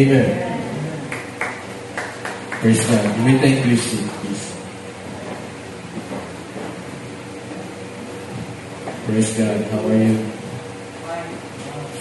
Amen. 0.00 0.32
Praise 2.62 2.80
God. 2.88 3.04
May 3.20 3.36
thank 3.36 3.66
you, 3.66 3.76
seat, 3.76 4.08
please. 4.24 4.56
Praise 9.04 9.36
God. 9.36 9.60
How 9.68 9.84
are 9.84 9.96
you? 10.00 10.16
Fine. 11.04 11.36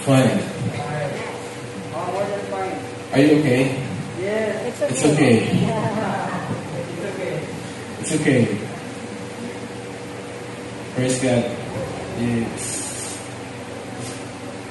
Fine. 0.07 0.39
Are 3.11 3.19
you 3.19 3.39
okay? 3.39 3.83
Yes, 4.21 4.79
It's 4.79 5.03
okay. 5.03 5.35
it's 6.79 7.03
okay. 7.03 7.35
It's 7.99 8.11
okay. 8.15 8.41
Praise 10.95 11.19
God. 11.19 11.43
It's, 12.19 13.19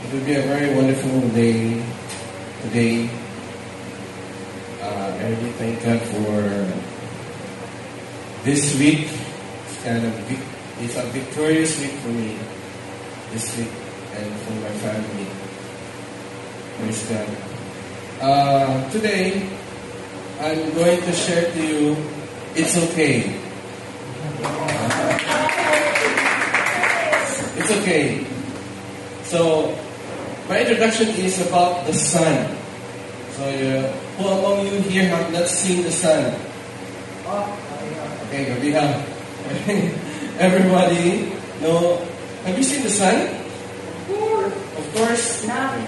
it 0.05 0.13
will 0.15 0.25
be 0.25 0.35
a 0.35 0.43
very 0.49 0.75
wonderful 0.75 1.21
day 1.37 1.85
today. 2.63 3.18
Thank 5.29 5.85
God 5.85 6.01
for 6.09 6.41
this 8.45 8.79
week. 8.79 9.09
It's 9.69 9.85
kind 9.85 10.07
of 10.07 10.15
vic- 10.25 10.49
it's 10.81 10.97
a 10.97 11.03
victorious 11.13 11.79
week 11.81 11.91
for 12.01 12.09
me 12.09 12.39
this 13.33 13.45
week 13.59 13.69
and 14.17 14.33
for 14.41 14.53
my 14.57 14.73
family. 14.81 15.29
Praise 16.81 17.05
God. 17.13 17.29
Uh, 18.25 18.91
today, 18.91 19.47
I'm 20.41 20.73
going 20.73 21.03
to 21.03 21.13
share 21.13 21.53
to 21.53 21.61
you, 21.61 21.95
it's 22.57 22.79
okay. 22.89 23.29
It's 27.61 27.71
okay. 27.83 28.25
So, 29.25 29.77
my 30.49 30.61
introduction 30.61 31.09
is 31.21 31.47
about 31.47 31.85
the 31.85 31.93
sun. 31.93 32.58
So, 33.39 33.47
uh, 33.47 33.87
who 34.19 34.27
among 34.27 34.67
you 34.67 34.83
here 34.91 35.07
have 35.15 35.33
not 35.33 35.47
seen 35.47 35.85
the 35.87 35.93
sun? 35.93 36.35
Oh, 37.23 37.47
Okay, 38.27 38.51
we 38.59 38.73
have 38.73 38.99
everybody 40.43 41.31
no? 41.63 42.03
Have 42.43 42.59
you 42.59 42.65
seen 42.65 42.83
the 42.83 42.91
sun? 42.91 43.15
Of 44.11 44.95
course. 44.95 45.47
now. 45.47 45.71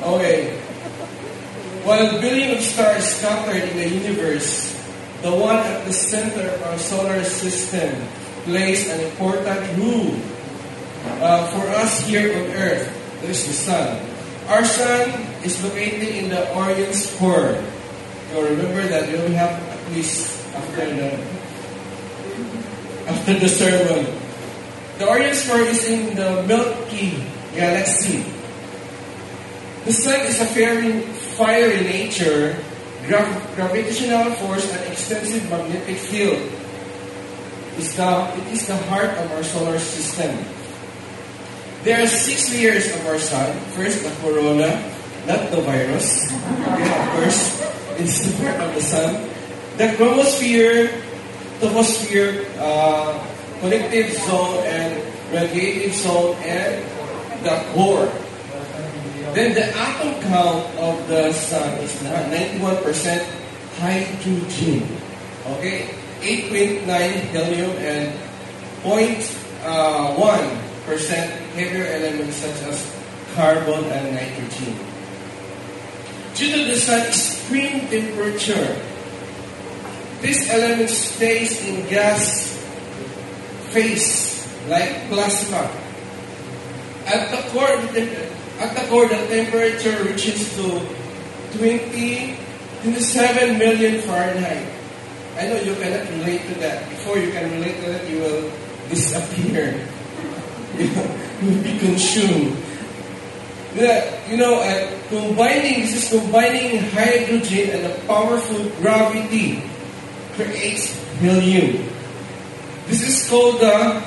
Okay. 0.00 0.56
While 1.84 2.20
billions 2.22 2.56
of 2.56 2.64
stars 2.64 3.04
scattered 3.04 3.68
in 3.68 3.76
the 3.76 3.88
universe, 3.88 4.72
the 5.20 5.34
one 5.34 5.56
at 5.56 5.84
the 5.84 5.92
center 5.92 6.48
of 6.48 6.62
our 6.62 6.78
solar 6.78 7.22
system 7.22 8.00
plays 8.44 8.88
an 8.88 9.00
important 9.00 9.60
role 9.76 10.16
uh, 11.20 11.44
for 11.52 11.68
us 11.76 12.00
here 12.06 12.32
on 12.32 12.46
Earth. 12.56 12.99
That 13.20 13.30
is 13.30 13.46
the 13.46 13.52
sun. 13.52 14.00
Our 14.48 14.64
sun 14.64 15.10
is 15.44 15.62
located 15.62 16.08
in 16.08 16.28
the 16.30 16.48
Orion 16.56 16.92
Spur. 16.92 17.60
You 18.32 18.46
remember 18.46 18.82
that 18.88 19.08
we 19.08 19.16
only 19.18 19.34
have 19.34 19.52
at 19.52 19.92
least 19.92 20.40
after 20.54 20.86
the 20.88 21.10
after 23.06 23.34
the 23.38 23.48
sermon. 23.48 24.06
The 24.98 25.08
Orion 25.08 25.34
Spur 25.34 25.60
is 25.68 25.84
in 25.88 26.16
the 26.16 26.42
Milky 26.48 27.24
Galaxy. 27.54 28.24
The 29.84 29.92
sun 29.92 30.20
is 30.26 30.40
a 30.40 30.46
fiery, 30.46 31.00
fiery 31.40 31.80
nature, 31.84 32.56
gra- 33.06 33.42
gravitational 33.56 34.32
force, 34.36 34.70
and 34.72 34.92
extensive 34.92 35.48
magnetic 35.50 35.96
field. 35.96 36.40
Is 37.78 37.96
the, 37.96 38.28
it 38.36 38.46
is 38.52 38.66
the 38.66 38.76
heart 38.92 39.08
of 39.16 39.32
our 39.32 39.42
solar 39.42 39.78
system. 39.78 40.36
There 41.82 41.96
are 41.96 42.06
six 42.06 42.52
layers 42.52 42.92
of 42.92 43.06
our 43.08 43.18
sun. 43.18 43.56
First, 43.72 44.04
the 44.04 44.12
corona, 44.20 44.68
not 45.24 45.48
the 45.48 45.64
virus. 45.64 46.28
Okay, 46.28 46.84
of 46.84 47.08
course, 47.16 47.56
it's 47.96 48.20
the 48.20 48.36
part 48.36 48.60
of 48.60 48.74
the 48.76 48.84
sun. 48.84 49.16
The 49.80 49.96
chromosphere, 49.96 50.92
photosphere, 51.56 52.44
uh, 52.60 53.16
convective 53.64 54.12
zone, 54.28 54.60
and 54.68 54.92
radiative 55.32 55.96
zone, 55.96 56.36
and 56.44 56.84
the 57.48 57.56
core. 57.72 58.12
Then 59.32 59.56
the 59.56 59.72
atom 59.72 60.20
count 60.28 60.68
of 60.76 61.00
the 61.08 61.32
sun 61.32 61.80
is 61.80 61.96
91% 62.04 63.24
hydrogen. 63.80 64.84
Okay? 65.56 65.96
8.9 66.20 66.84
helium 67.32 67.72
and 67.80 68.12
uh, 68.84 70.12
0.1% 70.12 71.39
heavier 71.54 71.86
elements 71.86 72.36
such 72.36 72.62
as 72.68 72.78
carbon 73.34 73.84
and 73.90 74.14
nitrogen. 74.14 74.74
Due 76.34 76.50
to 76.52 76.60
the 76.64 76.78
extreme 77.06 77.88
temperature, 77.88 78.80
this 80.20 80.48
element 80.50 80.90
stays 80.90 81.64
in 81.66 81.86
gas 81.88 82.56
phase 83.72 84.46
like 84.68 85.08
plasma. 85.08 85.70
At 87.06 87.30
the 87.30 87.40
core, 87.50 87.68
at 88.60 88.76
the 88.76 88.84
core, 88.88 89.08
the 89.08 89.16
temperature 89.26 90.04
reaches 90.04 90.54
to 90.56 90.84
20, 91.58 92.36
27 92.82 93.58
million 93.58 94.00
Fahrenheit. 94.02 94.68
I 95.36 95.48
know 95.48 95.56
you 95.60 95.74
cannot 95.74 96.08
relate 96.20 96.42
to 96.48 96.54
that. 96.60 96.88
Before 96.90 97.18
you 97.18 97.32
can 97.32 97.50
relate 97.52 97.80
to 97.82 97.92
that, 97.92 98.08
you 98.08 98.18
will 98.20 98.52
disappear. 98.88 99.80
you 100.78 101.48
will 101.48 101.62
be 101.62 101.78
consumed. 101.78 102.56
You 103.74 104.36
know, 104.36 104.60
uh, 104.60 104.90
combining 105.08 105.80
this 105.82 105.94
is 105.94 106.08
combining 106.10 106.78
hydrogen 106.90 107.70
and 107.70 107.86
a 107.86 107.94
powerful 108.06 108.68
gravity 108.82 109.62
creates 110.34 110.92
helium. 111.20 111.88
This 112.86 113.02
is 113.06 113.28
called 113.28 113.60
the 113.60 114.02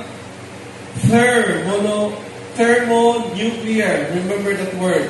thermono, 1.07 2.13
thermonuclear. 2.55 4.09
Remember 4.15 4.53
that 4.53 4.73
word. 4.75 5.09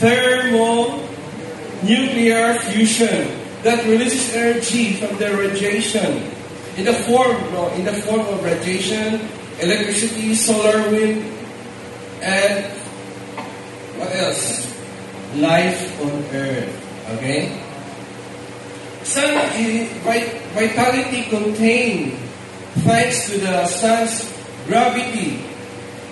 Thermonuclear 0.00 2.58
fusion 2.60 3.28
that 3.62 3.84
releases 3.84 4.34
energy 4.34 4.94
from 4.94 5.18
the 5.18 5.36
radiation 5.36 6.32
in 6.76 6.84
the 6.84 6.92
form, 6.92 7.36
no, 7.52 7.68
in 7.72 7.84
the 7.84 7.92
form 7.92 8.20
of 8.20 8.44
radiation, 8.44 9.20
electricity, 9.60 10.34
solar 10.34 10.90
wind, 10.90 11.24
and 12.22 12.64
what 13.96 14.14
else? 14.16 14.66
Life 15.36 16.00
on 16.00 16.24
Earth. 16.32 16.72
Okay? 17.16 17.62
Sun 19.04 19.30
eh, 19.54 19.86
vitality 20.54 21.30
contained 21.30 22.18
thanks 22.82 23.30
to 23.30 23.38
the 23.38 23.66
sun's 23.66 24.26
gravity. 24.66 25.40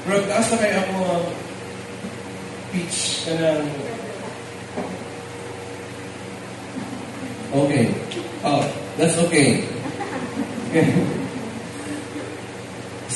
Bro, 0.06 0.24
taas 0.28 0.52
na 0.52 0.56
kaya 0.60 0.78
ako 0.84 0.94
ang 1.00 1.26
pitch 2.72 3.26
ka 3.26 3.32
ng... 3.34 3.64
Okay. 7.54 7.84
Oh, 8.44 8.62
that's 8.96 9.16
okay. 9.26 9.64
okay. 10.70 10.88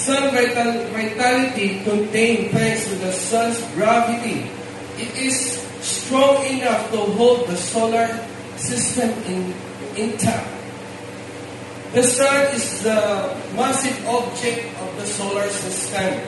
Sun 0.08 0.32
vital, 0.32 0.88
vitality 0.88 1.84
contained 1.84 2.50
thanks 2.52 2.88
to 2.88 2.94
the 2.96 3.12
sun's 3.12 3.60
gravity. 3.76 4.48
It 4.96 5.12
is 5.20 5.60
strong 5.84 6.40
enough 6.48 6.88
to 6.92 7.12
hold 7.12 7.44
the 7.44 7.58
solar 7.58 8.08
system 8.56 9.12
in, 9.28 9.52
intact. 10.00 10.48
The 11.92 12.02
sun 12.02 12.56
is 12.56 12.82
the 12.82 13.36
massive 13.52 14.00
object 14.08 14.80
of 14.80 14.96
the 14.96 15.04
solar 15.04 15.46
system. 15.50 16.24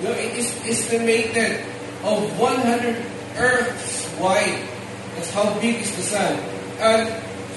Know, 0.00 0.16
it 0.16 0.40
is 0.40 0.48
estimated 0.64 1.60
of 2.08 2.24
100 2.40 3.04
Earths 3.36 4.08
wide. 4.16 4.64
That's 5.12 5.30
how 5.36 5.60
big 5.60 5.84
is 5.84 5.92
the 5.92 6.08
sun. 6.08 6.40
And 6.80 7.04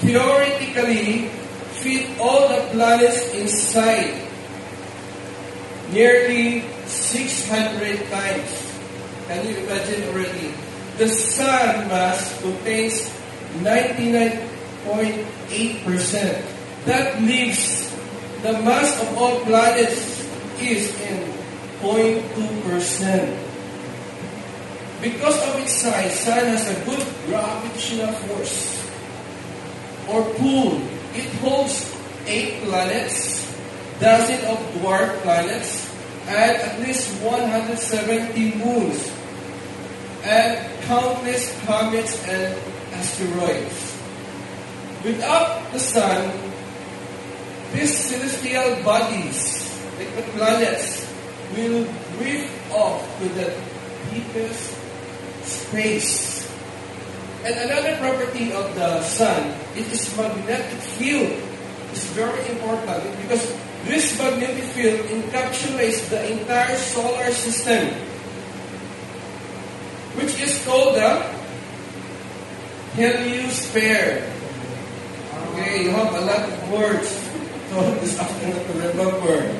theoretically, 0.04 1.32
fit 1.80 2.20
all 2.20 2.52
the 2.52 2.68
planets 2.76 3.32
inside 3.32 4.21
nearly 5.92 6.64
600 6.86 8.10
times. 8.10 8.72
Can 9.28 9.46
you 9.46 9.56
imagine 9.64 10.02
already? 10.08 10.52
The 10.98 11.08
sun 11.08 11.88
mass 11.88 12.40
contains 12.42 13.08
99.8%. 13.60 16.42
That 16.84 17.22
leaves 17.22 17.90
the 18.42 18.52
mass 18.66 19.00
of 19.00 19.16
all 19.16 19.40
planets 19.46 20.20
is 20.60 20.90
in 21.06 21.32
0.2%. 21.80 23.42
Because 25.02 25.34
of 25.48 25.58
its 25.58 25.82
size, 25.82 26.14
Sun 26.20 26.46
has 26.46 26.70
a 26.70 26.78
good 26.86 27.02
gravitational 27.26 28.12
force 28.30 28.78
or 30.06 30.22
pull. 30.38 30.80
It 31.14 31.26
holds 31.42 31.90
eight 32.26 32.62
planets, 32.62 33.42
dozen 33.98 34.38
of 34.46 34.58
dwarf 34.78 35.10
planets, 35.22 35.81
at 36.26 36.80
least 36.80 37.10
170 37.22 38.54
moons, 38.56 39.12
and 40.24 40.54
countless 40.84 41.52
comets 41.64 42.16
and 42.28 42.54
asteroids. 42.94 43.98
Without 45.04 45.72
the 45.72 45.80
Sun, 45.80 46.30
these 47.72 47.96
celestial 47.96 48.84
bodies, 48.84 49.64
like 49.98 50.14
the 50.14 50.22
planets, 50.36 51.08
will 51.56 51.88
drift 52.16 52.52
off 52.70 53.00
to 53.18 53.28
the 53.32 53.48
deepest 54.12 54.76
space. 55.44 56.44
And 57.44 57.54
another 57.56 57.96
property 57.96 58.52
of 58.52 58.74
the 58.76 59.02
sun, 59.02 59.56
it 59.74 59.90
is 59.90 60.04
magnetic 60.16 60.78
field. 61.00 61.32
It's 61.90 62.06
very 62.14 62.38
important 62.48 63.02
because 63.24 63.50
this 63.84 64.18
magnetic 64.18 64.64
field 64.74 65.00
encapsulates 65.06 66.08
the 66.08 66.20
entire 66.32 66.76
solar 66.76 67.30
system, 67.30 67.88
which 70.16 70.38
is 70.40 70.64
called 70.64 70.94
the 70.94 71.22
heliosphere. 72.94 74.28
Okay, 75.52 75.84
you 75.84 75.90
have 75.90 76.14
a 76.14 76.20
lot 76.20 76.42
of 76.48 76.70
words. 76.70 77.08
So 77.70 77.80
this 78.04 78.18
afternoon 78.20 78.60
to 78.66 78.72
remember. 78.88 79.58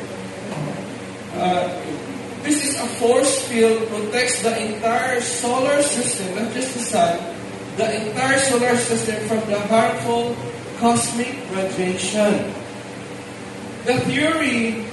Uh, 1.35 1.69
this 2.43 2.67
is 2.67 2.75
a 2.77 2.87
force 3.01 3.41
field 3.49 3.83
that 3.83 3.89
protects 3.89 4.43
the 4.43 4.53
entire 4.53 5.21
solar 5.21 5.83
system, 5.83 6.35
not 6.35 6.53
just 6.53 6.75
the 6.75 6.81
sun, 6.81 7.19
the 7.77 7.89
entire 8.07 8.39
solar 8.39 8.77
system 8.77 9.17
from 9.29 9.41
the 9.49 9.59
harmful 9.71 10.37
cosmic 10.79 11.39
radiation. 11.55 12.53
The 13.85 13.99
theory, 14.07 14.87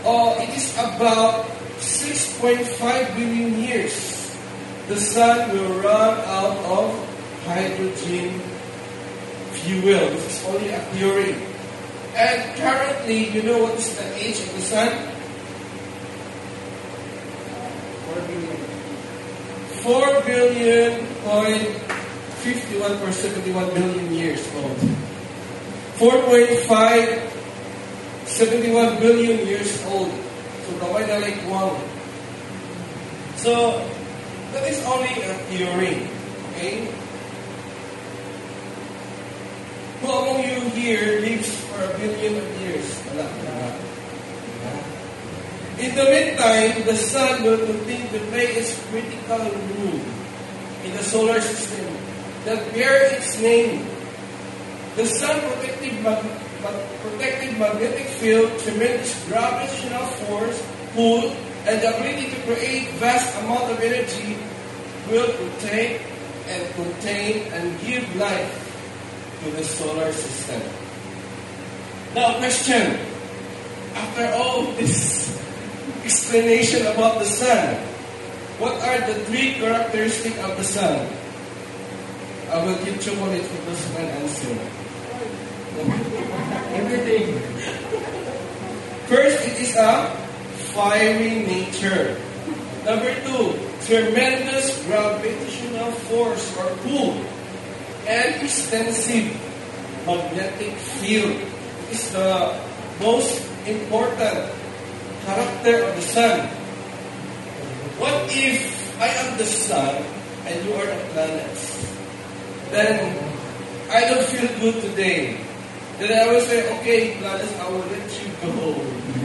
uh, 0.00 0.40
it 0.40 0.56
is 0.56 0.72
about 0.78 1.44
6.5 1.76 3.14
billion 3.14 3.60
years. 3.60 4.34
The 4.88 4.96
sun 4.96 5.52
will 5.52 5.84
run 5.84 6.16
out 6.24 6.56
of 6.64 6.96
hydrogen 7.44 8.40
fuel. 9.52 10.00
This 10.16 10.40
is 10.40 10.48
only 10.48 10.70
a 10.70 10.80
theory. 10.96 11.36
And 12.16 12.56
currently, 12.56 13.28
you 13.36 13.42
know 13.42 13.64
what 13.64 13.74
is 13.74 13.92
the 14.00 14.16
age 14.16 14.40
of 14.40 14.48
the 14.56 14.64
sun? 14.64 14.88
4 18.08 18.16
billion. 18.32 18.56
4 19.84 20.24
billion 20.24 21.06
point 21.20 21.68
51 22.40 22.92
or 23.02 23.12
71 23.12 23.74
billion 23.74 24.14
years 24.14 24.40
old. 24.56 24.78
4.5 26.00 27.27
71 28.38 29.02
billion 29.02 29.42
years 29.50 29.82
old. 29.90 30.14
So. 30.70 31.74
So 33.34 33.82
that 34.54 34.62
is 34.70 34.78
only 34.86 35.10
a 35.26 35.34
theory. 35.50 36.06
Okay? 36.54 36.86
Who 39.98 40.06
among 40.06 40.46
you 40.46 40.62
here 40.78 41.18
lives 41.18 41.50
for 41.66 41.82
a 41.82 41.90
billion 41.98 42.38
of 42.38 42.46
years? 42.62 42.86
In 45.82 45.98
the 45.98 46.06
meantime, 46.06 46.86
the 46.86 46.94
sun 46.94 47.42
will 47.42 47.58
continue 47.58 48.06
to 48.06 48.20
play 48.30 48.54
its 48.54 48.78
critical 48.94 49.50
role 49.50 49.98
in 50.86 50.94
the 50.94 51.02
solar 51.02 51.40
system 51.42 51.90
that 52.46 52.62
bears 52.70 53.18
its 53.18 53.34
name. 53.42 53.82
The 54.94 55.06
sun 55.06 55.42
protective, 55.42 55.98
mag- 56.06 56.47
protective 57.02 57.58
magnetic 57.58 58.06
field, 58.18 58.50
tremendous 58.60 59.14
gravitational 59.28 60.06
force, 60.26 60.58
pull, 60.94 61.30
and 61.66 61.80
the 61.82 61.88
ability 61.96 62.30
to 62.30 62.38
create 62.42 62.88
vast 62.96 63.36
amount 63.42 63.70
of 63.70 63.80
energy 63.80 64.36
will 65.10 65.28
protect 65.32 66.02
and 66.48 66.74
contain 66.74 67.52
and 67.52 67.80
give 67.80 68.04
life 68.16 68.50
to 69.44 69.50
the 69.50 69.64
solar 69.64 70.12
system. 70.12 70.62
Now, 72.14 72.38
question. 72.38 72.98
After 73.94 74.26
all 74.36 74.62
this 74.78 75.28
explanation 76.04 76.86
about 76.86 77.18
the 77.18 77.24
sun, 77.24 77.74
what 78.58 78.74
are 78.82 79.00
the 79.06 79.14
three 79.26 79.54
characteristics 79.54 80.38
of 80.38 80.56
the 80.56 80.64
sun? 80.64 81.08
I 82.50 82.64
will 82.64 82.78
give 82.84 82.96
chocolate 83.02 83.42
for 83.42 83.60
those 83.66 83.84
who 83.86 83.94
can 83.94 84.08
answer. 84.22 84.87
Everything. 86.74 87.38
First, 89.06 89.46
it 89.46 89.56
is 89.60 89.76
a 89.76 90.10
fiery 90.74 91.46
nature. 91.46 92.18
Number 92.84 93.14
two, 93.24 93.58
tremendous 93.86 94.84
gravitational 94.84 95.92
force 96.08 96.44
or 96.58 96.68
pull 96.84 97.14
and 98.06 98.42
extensive 98.42 99.32
magnetic 100.06 100.74
field. 101.00 101.36
is 101.90 102.12
the 102.12 102.52
most 103.00 103.40
important 103.64 104.52
character 105.24 105.84
of 105.84 105.96
the 105.96 106.02
sun. 106.04 106.48
What 107.96 108.28
if 108.28 108.60
I 109.00 109.08
am 109.08 109.38
the 109.38 109.44
sun 109.44 110.04
and 110.44 110.54
you 110.64 110.72
are 110.74 110.86
the 110.86 111.00
planets? 111.12 111.80
Then 112.70 113.16
I 113.90 114.04
don't 114.04 114.24
feel 114.24 114.48
good 114.60 114.82
today. 114.84 115.40
Then 115.98 116.14
I 116.14 116.32
will 116.32 116.40
say, 116.42 116.62
okay, 116.78 117.16
planets, 117.18 117.58
I 117.58 117.68
will 117.70 117.78
let 117.78 118.06
you 118.22 118.30
go. 118.40 118.70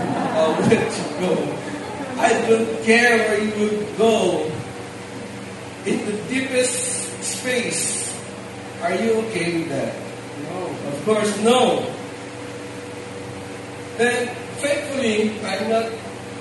I 0.02 0.48
will 0.48 0.66
let 0.74 0.90
you 0.90 1.08
go. 1.22 1.34
I 2.18 2.30
don't 2.50 2.84
care 2.84 3.18
where 3.30 3.44
you 3.44 3.54
will 3.62 3.98
go. 3.98 4.52
In 5.86 6.06
the 6.06 6.18
deepest 6.30 7.22
space, 7.22 8.10
are 8.82 8.96
you 8.96 9.14
okay 9.28 9.60
with 9.60 9.70
that? 9.70 9.96
No. 10.50 10.66
Of 10.90 11.06
course, 11.06 11.40
no. 11.42 11.86
Then, 13.98 14.34
thankfully, 14.58 15.40
I'm 15.46 15.70
not 15.70 15.92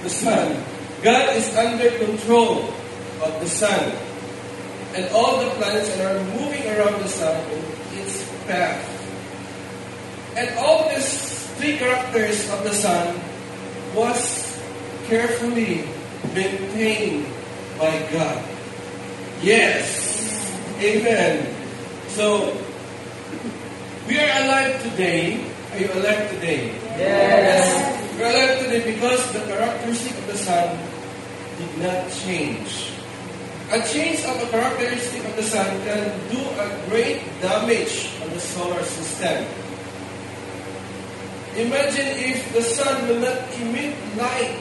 the 0.02 0.08
sun. 0.08 0.64
God 1.02 1.36
is 1.36 1.54
under 1.56 1.90
control 1.98 2.72
of 3.20 3.40
the 3.40 3.48
sun. 3.48 3.92
And 4.94 5.12
all 5.12 5.44
the 5.44 5.50
planets 5.56 5.94
that 5.96 6.16
are 6.16 6.24
moving 6.40 6.66
around 6.68 7.02
the 7.02 7.08
sun 7.08 7.36
in 7.50 7.98
its 8.00 8.24
path. 8.46 8.91
And 10.36 10.48
all 10.58 10.88
these 10.88 11.46
three 11.56 11.76
characters 11.76 12.48
of 12.50 12.64
the 12.64 12.72
sun 12.72 13.20
was 13.94 14.58
carefully 15.06 15.84
maintained 16.34 17.26
by 17.78 17.92
God. 18.12 18.40
Yes. 19.42 20.08
Amen. 20.80 21.54
So, 22.08 22.56
we 24.08 24.18
are 24.18 24.32
alive 24.44 24.82
today. 24.82 25.44
Are 25.72 25.78
you 25.78 25.92
alive 25.92 26.30
today? 26.30 26.72
Yes. 26.96 27.92
We're 28.16 28.28
alive 28.28 28.58
today 28.64 28.92
because 28.92 29.20
the 29.32 29.40
characteristic 29.40 30.16
of 30.18 30.26
the 30.26 30.38
sun 30.38 30.78
did 31.58 31.72
not 31.78 32.10
change. 32.24 32.92
A 33.72 33.80
change 33.88 34.20
of 34.24 34.40
the 34.40 34.46
characteristic 34.52 35.24
of 35.24 35.36
the 35.36 35.42
sun 35.42 35.66
can 35.84 36.12
do 36.28 36.40
a 36.40 36.68
great 36.88 37.24
damage 37.40 38.12
on 38.22 38.28
the 38.30 38.40
solar 38.40 38.82
system. 38.84 39.44
Imagine 41.56 42.08
if 42.16 42.52
the 42.54 42.62
sun 42.62 43.08
will 43.08 43.20
not 43.20 43.36
emit 43.60 43.92
light, 44.16 44.56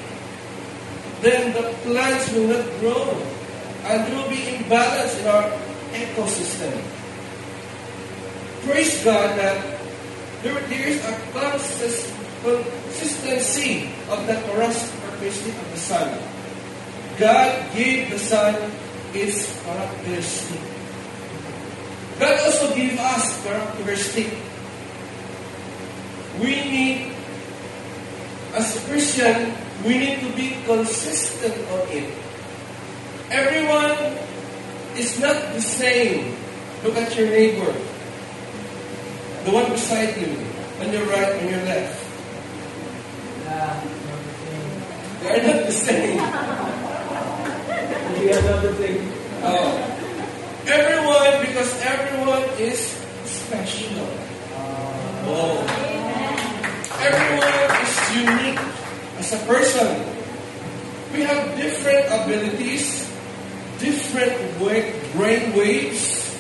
then 1.22 1.54
the 1.54 1.72
plants 1.88 2.28
will 2.34 2.52
not 2.52 2.66
grow, 2.84 3.16
and 3.88 4.04
there 4.04 4.16
will 4.20 4.30
be 4.30 4.60
imbalance 4.60 5.16
in 5.20 5.28
our 5.28 5.48
ecosystem. 5.96 6.76
Praise 8.68 9.04
God 9.04 9.40
that 9.40 9.56
there, 10.44 10.60
there 10.68 10.88
is 10.88 11.00
a 11.06 11.14
consist, 11.32 12.12
consistency 12.44 13.90
of 14.10 14.28
the 14.28 14.36
characteristic 14.52 15.56
of 15.56 15.72
the 15.72 15.78
sun. 15.80 16.10
God 17.18 17.72
gave 17.74 18.10
the 18.10 18.20
sun 18.20 18.58
its 19.14 19.48
characteristic. 19.64 20.60
God 22.20 22.36
also 22.46 22.76
gave 22.76 23.00
us 23.00 23.44
characteristic. 23.44 24.51
We 26.40 26.56
need, 26.64 27.12
as 28.54 28.78
a 28.78 28.80
Christian, 28.88 29.54
we 29.86 29.98
need 29.98 30.20
to 30.22 30.30
be 30.36 30.56
consistent 30.66 31.56
on 31.72 31.88
it. 31.90 32.14
Everyone 33.30 33.98
is 34.98 35.20
not 35.20 35.36
the 35.54 35.62
same. 35.62 36.36
Look 36.84 36.96
at 36.98 37.16
your 37.18 37.28
neighbor. 37.28 37.72
The 39.46 39.52
one 39.52 39.72
beside 39.72 40.18
you, 40.18 40.38
on 40.80 40.94
your 40.94 41.06
right, 41.06 41.34
on 41.42 41.48
your 41.50 41.64
left. 41.66 41.98
Yeah. 43.46 43.84
They 45.22 45.30
are 45.30 45.44
not 45.48 45.66
the 45.66 45.72
same. 45.72 46.18
We 48.20 48.34
are 48.34 48.42
not 48.42 48.62
the 48.62 48.74
same. 48.78 49.12
Oh. 49.44 49.92
Everyone, 50.68 51.46
because 51.46 51.72
everyone 51.82 52.44
is 52.60 52.80
special. 53.26 54.08
Ah. 54.54 55.26
Oh. 55.26 56.01
Everyone 57.02 57.82
is 57.82 57.94
unique 58.14 58.62
as 59.18 59.34
a 59.34 59.42
person. 59.50 59.90
We 61.14 61.22
have 61.26 61.58
different 61.58 62.06
abilities, 62.14 63.10
different 63.80 64.38
brain 64.60 65.54
waves, 65.58 66.38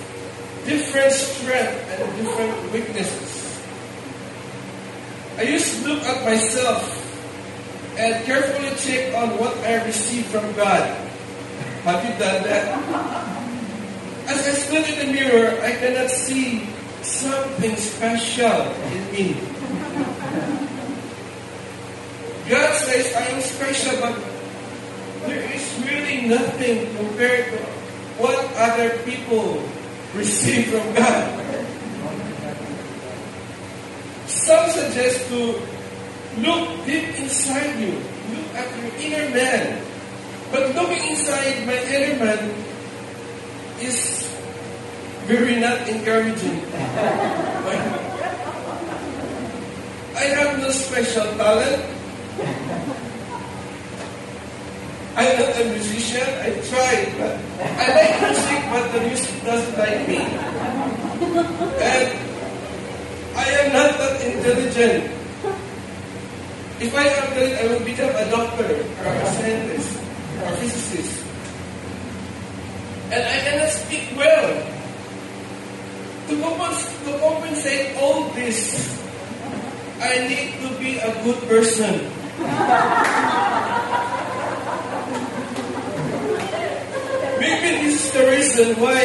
different 0.65 1.11
strength, 1.13 1.81
and 1.97 2.05
different 2.15 2.71
weaknesses. 2.71 3.61
I 5.37 5.43
used 5.49 5.81
to 5.81 5.89
look 5.89 6.03
at 6.03 6.23
myself 6.23 6.85
and 7.97 8.23
carefully 8.25 8.69
check 8.77 9.15
on 9.17 9.37
what 9.41 9.57
I 9.65 9.83
received 9.85 10.27
from 10.27 10.45
God. 10.53 10.85
Have 11.89 12.05
you 12.05 12.13
done 12.21 12.43
that? 12.45 12.77
As 14.29 14.45
I 14.45 14.51
stood 14.53 14.85
in 14.85 15.07
the 15.07 15.13
mirror, 15.13 15.59
I 15.65 15.71
cannot 15.81 16.11
see 16.11 16.69
something 17.01 17.75
special 17.75 18.61
in 18.93 19.11
me. 19.11 19.51
God 22.47 22.73
says 22.75 23.13
But 23.61 24.17
there 25.29 25.45
is 25.53 25.61
really 25.85 26.25
nothing 26.25 26.89
compared 26.97 27.53
to 27.53 27.57
what 28.17 28.33
other 28.57 28.97
people 29.05 29.61
receive 30.17 30.73
from 30.73 30.81
God. 30.97 31.29
Some 34.25 34.65
suggest 34.73 35.29
to 35.29 35.61
look 36.41 36.85
deep 36.89 37.13
inside 37.21 37.77
you, 37.77 38.01
look 38.33 38.49
at 38.57 38.65
your 38.81 38.89
inner 38.97 39.29
man. 39.29 39.77
But 40.49 40.73
looking 40.73 41.13
inside 41.13 41.61
my 41.69 41.77
inner 41.85 42.17
man 42.17 42.41
is 43.77 44.25
very 45.29 45.61
not 45.61 45.85
encouraging. 45.87 46.65
I 50.17 50.25
have 50.33 50.57
no 50.57 50.71
special 50.73 51.29
talent. 51.37 51.85
I'm 55.15 55.39
not 55.39 55.59
a 55.59 55.65
musician. 55.75 56.23
I 56.39 56.49
tried, 56.71 57.07
but 57.19 57.35
I 57.59 57.87
like 57.91 58.15
music, 58.31 58.61
but 58.71 58.83
the 58.95 58.99
music 59.07 59.35
doesn't 59.43 59.77
like 59.77 60.07
me. 60.07 60.17
And 61.83 62.07
I 63.35 63.45
am 63.59 63.67
not 63.73 63.91
that 63.99 64.21
intelligent. 64.23 65.11
If 66.79 66.95
I 66.95 67.05
am 67.07 67.27
that, 67.35 67.51
I 67.61 67.67
will 67.67 67.85
become 67.85 68.09
a 68.15 68.25
doctor 68.31 68.65
or 68.65 69.11
a 69.11 69.25
scientist 69.35 69.99
or 70.41 70.47
a 70.47 70.57
physicist. 70.57 71.25
And 73.11 73.21
I 73.21 73.37
cannot 73.43 73.69
speak 73.69 74.07
well. 74.15 74.47
To, 76.29 76.33
compens- 76.39 76.87
to 77.03 77.19
compensate 77.19 77.97
all 77.99 78.29
this, 78.31 78.87
I 79.99 80.25
need 80.31 80.55
to 80.63 80.79
be 80.79 80.97
a 80.97 81.11
good 81.23 81.37
person. 81.51 82.07
Maybe 87.41 87.89
this 87.89 88.05
is 88.05 88.13
the 88.13 88.21
reason 88.29 88.77
why 88.77 89.01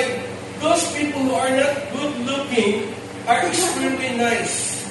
those 0.61 0.85
people 0.93 1.25
who 1.25 1.33
are 1.33 1.49
not 1.57 1.73
good 1.89 2.21
looking 2.29 2.93
are 3.25 3.41
extremely 3.49 4.13
nice. 4.13 4.85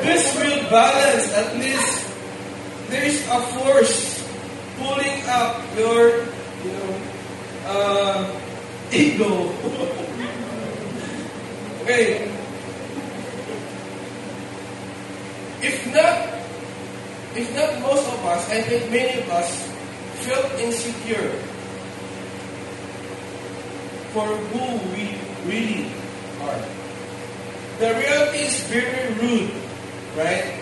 This 0.00 0.24
will 0.32 0.64
balance 0.72 1.28
at 1.36 1.52
least 1.60 2.08
there 2.88 3.04
is 3.04 3.20
a 3.28 3.40
force 3.52 4.24
pulling 4.80 5.20
up 5.28 5.60
your 5.76 6.24
you 6.64 6.72
know 6.72 6.88
uh, 7.68 8.24
ego. 8.88 9.52
okay. 11.84 12.32
If 15.60 15.84
not 15.92 16.23
if 17.36 17.50
not 17.54 17.80
most 17.82 18.06
of 18.06 18.24
us, 18.26 18.48
I 18.48 18.62
think 18.62 18.90
many 18.90 19.20
of 19.20 19.28
us 19.30 19.66
felt 20.22 20.46
insecure 20.62 21.34
for 24.14 24.26
who 24.54 24.64
we 24.94 25.18
really 25.50 25.90
are. 26.46 26.62
The 27.82 27.90
reality 27.98 28.46
is 28.46 28.62
very 28.70 29.10
rude, 29.18 29.50
right? 30.14 30.54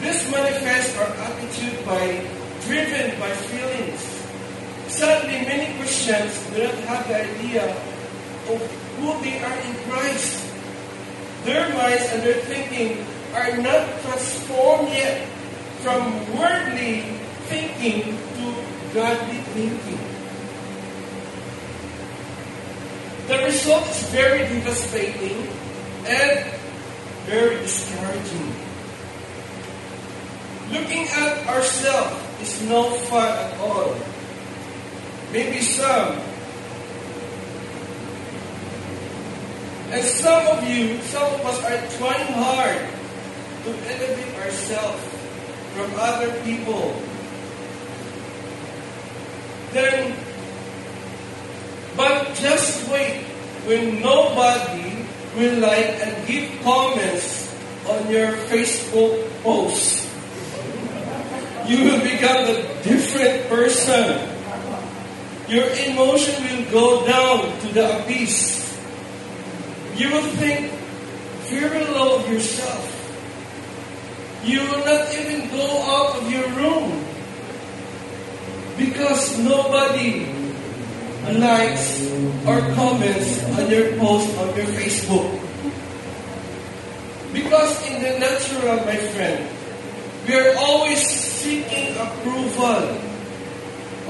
This 0.00 0.24
manifests 0.32 0.96
our 0.96 1.12
attitude 1.12 1.84
by 1.84 2.24
driven 2.64 3.20
by 3.20 3.28
feelings. 3.52 4.00
Sadly, 4.88 5.44
many 5.44 5.76
Christians 5.76 6.32
do 6.56 6.64
not 6.64 6.74
have 6.88 7.08
the 7.08 7.28
idea 7.28 7.68
of 8.48 8.58
who 8.96 9.20
they 9.20 9.36
are 9.44 9.58
in 9.68 9.74
Christ. 9.84 10.40
Their 11.44 11.68
minds 11.76 12.08
and 12.16 12.22
their 12.22 12.40
thinking 12.48 13.04
are 13.36 13.52
not 13.60 13.84
transformed 14.00 14.88
yet 14.88 15.28
from 15.84 16.08
worldly 16.38 17.02
thinking 17.44 18.16
to 18.16 18.44
godly 18.94 19.36
thinking. 19.52 20.00
The 23.28 23.44
result 23.44 23.86
is 23.88 24.02
very 24.08 24.48
devastating 24.48 25.46
and 26.06 26.40
very 27.26 27.56
discouraging. 27.56 28.54
Looking 30.72 31.06
at 31.06 31.46
ourselves 31.48 32.16
is 32.40 32.62
no 32.62 32.88
fun 33.12 33.28
at 33.28 33.60
all. 33.60 33.94
Maybe 35.32 35.60
some. 35.60 36.16
And 39.92 40.02
some 40.02 40.46
of 40.46 40.66
you, 40.66 40.96
some 41.12 41.28
of 41.34 41.44
us 41.44 41.60
are 41.60 41.98
trying 41.98 42.32
hard 42.32 42.80
to 43.64 43.70
elevate 43.92 44.34
ourselves 44.46 45.13
from 45.74 45.90
other 45.98 46.30
people. 46.42 46.94
Then, 49.72 50.14
but 51.96 52.34
just 52.36 52.88
wait 52.90 53.24
when 53.66 54.00
nobody 54.00 55.04
will 55.36 55.58
like 55.58 55.98
and 55.98 56.26
give 56.28 56.46
comments 56.62 57.50
on 57.88 58.08
your 58.08 58.32
Facebook 58.46 59.18
post. 59.42 60.08
You 61.66 61.90
will 61.90 62.00
become 62.00 62.54
a 62.54 62.62
different 62.84 63.48
person. 63.48 64.30
Your 65.48 65.66
emotion 65.90 66.38
will 66.44 66.70
go 66.70 67.06
down 67.06 67.58
to 67.60 67.66
the 67.74 68.04
abyss. 68.04 68.62
You 69.96 70.10
will 70.10 70.28
think 70.38 70.70
very 71.50 71.84
low 71.86 72.20
of 72.20 72.28
yourself. 72.30 72.93
You 74.44 74.60
will 74.60 74.84
not 74.84 75.08
even 75.14 75.48
go 75.48 75.64
out 75.88 76.20
of 76.20 76.30
your 76.30 76.44
room 76.52 77.00
because 78.76 79.38
nobody 79.40 80.28
likes 81.40 82.04
or 82.44 82.60
comments 82.76 83.40
on 83.56 83.70
your 83.70 83.96
post 83.96 84.28
on 84.36 84.52
your 84.52 84.68
Facebook. 84.76 85.32
Because 87.32 87.72
in 87.88 88.02
the 88.02 88.18
natural, 88.20 88.84
my 88.84 89.00
friend, 89.16 89.48
we 90.28 90.36
are 90.36 90.54
always 90.58 91.00
seeking 91.00 91.96
approval 91.96 93.00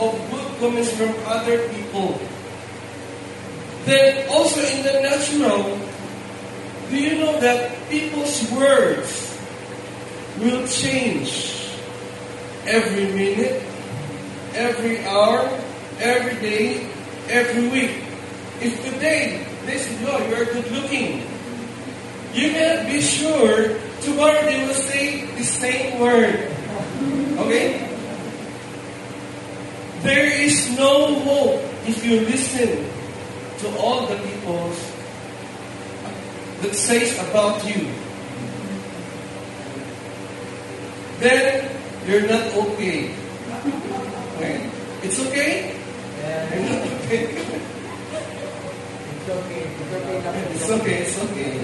of 0.03 0.19
good 0.35 0.49
comments 0.59 0.91
from 0.99 1.14
other 1.31 1.62
people. 1.71 2.19
Then 3.87 4.26
also 4.29 4.67
in 4.67 4.83
the 4.83 4.99
natural, 4.99 5.79
do 6.91 6.97
you 6.99 7.23
know 7.23 7.38
that 7.38 7.71
people's 7.88 8.50
words 8.50 9.34
will 10.38 10.67
change 10.67 11.71
every 12.67 13.07
minute, 13.12 13.62
every 14.55 15.05
hour, 15.07 15.49
every 16.00 16.35
day, 16.41 16.91
every 17.29 17.69
week. 17.69 18.03
If 18.61 18.83
today 18.85 19.47
say, 19.67 20.05
no, 20.05 20.19
you 20.26 20.35
are 20.35 20.45
good 20.45 20.71
looking, 20.73 21.26
you 22.33 22.50
cannot 22.50 22.87
be 22.87 23.00
sure 23.00 23.79
tomorrow 24.00 24.43
they 24.43 24.67
will 24.67 24.75
say 24.75 25.26
the 25.37 25.45
same 25.45 26.00
word. 26.00 26.50
Okay? 27.38 27.81
There 30.03 30.26
is 30.26 30.76
no 30.76 31.14
hope 31.21 31.62
if 31.87 32.05
you 32.05 32.21
listen 32.21 32.91
to 33.61 33.79
all 33.79 34.07
the 34.07 34.17
people 34.17 34.69
that 36.61 36.75
says 36.75 37.17
about 37.29 37.64
you. 37.64 37.88
Then 41.21 41.71
you're 42.06 42.26
not 42.26 42.42
okay. 42.54 43.14
Okay? 44.37 44.71
It's 45.02 45.18
okay? 45.30 45.75
Yeah. 46.18 46.54
You're 46.54 46.68
not 46.68 46.83
okay. 47.06 47.23
It's 47.30 47.40
okay. 49.30 49.62
It's 49.64 49.94
okay. 49.94 50.52
It's 50.52 50.71
okay, 50.71 50.97
it's 51.06 51.18
okay. 51.30 51.54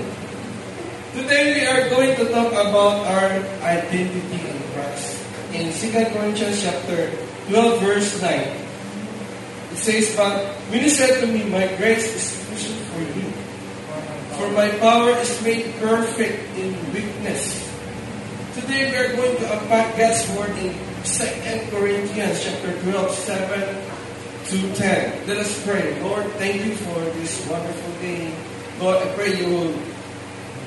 Today 1.12 1.44
we 1.58 1.66
are 1.66 1.90
going 1.90 2.14
to 2.16 2.30
talk 2.30 2.52
about 2.54 3.02
our 3.10 3.30
identity 3.66 4.38
in 4.38 4.56
Christ. 4.72 5.18
In 5.52 5.66
2 5.68 6.14
Corinthians 6.14 6.62
chapter 6.62 7.10
12 7.50 7.82
verse 7.82 8.22
9, 8.22 8.30
it 8.30 9.76
says, 9.76 10.14
But 10.16 10.46
when 10.70 10.80
he 10.80 10.88
said 10.88 11.20
to 11.20 11.26
me, 11.26 11.42
My 11.50 11.66
grace 11.76 12.06
is 12.14 12.22
sufficient 12.22 12.78
for 12.94 13.02
you, 13.02 13.26
for 14.38 14.48
my 14.54 14.70
power 14.78 15.10
is 15.18 15.34
made 15.42 15.66
perfect 15.82 16.38
in 16.56 16.70
weakness. 16.94 17.59
Today 18.54 18.90
we 18.90 18.96
are 18.96 19.14
going 19.14 19.36
to 19.36 19.60
unpack 19.60 19.96
God's 19.96 20.28
word 20.30 20.50
in 20.58 20.74
2 21.04 21.70
Corinthians 21.70 22.42
chapter 22.42 22.82
12, 22.82 23.14
7 23.14 23.84
to 24.46 24.74
10. 24.74 25.28
Let 25.28 25.36
us 25.36 25.64
pray. 25.64 26.02
Lord, 26.02 26.26
thank 26.32 26.64
you 26.64 26.74
for 26.74 26.98
this 27.14 27.46
wonderful 27.46 27.92
day. 28.02 28.34
Lord, 28.80 29.06
I 29.06 29.14
pray 29.14 29.38
you 29.38 29.54
will 29.54 29.74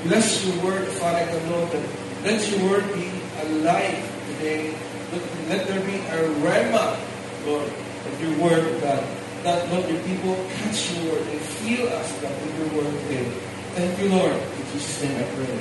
bless 0.04 0.46
your 0.46 0.64
word, 0.64 0.88
Father 0.88 1.26
God, 1.26 1.52
Lord, 1.52 1.84
let 2.24 2.50
your 2.52 2.70
word 2.70 2.88
be 2.96 3.12
alive 3.42 4.00
today. 4.28 4.74
Let, 5.12 5.50
let 5.50 5.68
there 5.68 5.82
be 5.82 5.96
a 5.96 6.24
rhema, 6.40 6.98
Lord, 7.46 7.68
of 7.68 8.22
your 8.22 8.40
word, 8.40 8.80
God. 8.80 9.04
That, 9.44 9.70
Lord, 9.70 9.90
your 9.90 10.02
people 10.04 10.36
catch 10.56 10.90
your 10.94 11.12
word 11.12 11.28
and 11.28 11.42
feel 11.42 11.90
us, 11.90 12.22
God, 12.22 12.32
with 12.32 12.60
your 12.60 12.82
word 12.82 13.00
today. 13.02 13.30
Thank 13.76 14.00
you, 14.00 14.08
Lord. 14.08 14.32
In 14.32 14.72
Jesus' 14.72 15.04
name 15.04 15.20
I 15.20 15.28
pray. 15.36 15.60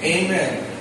Amen. 0.00 0.77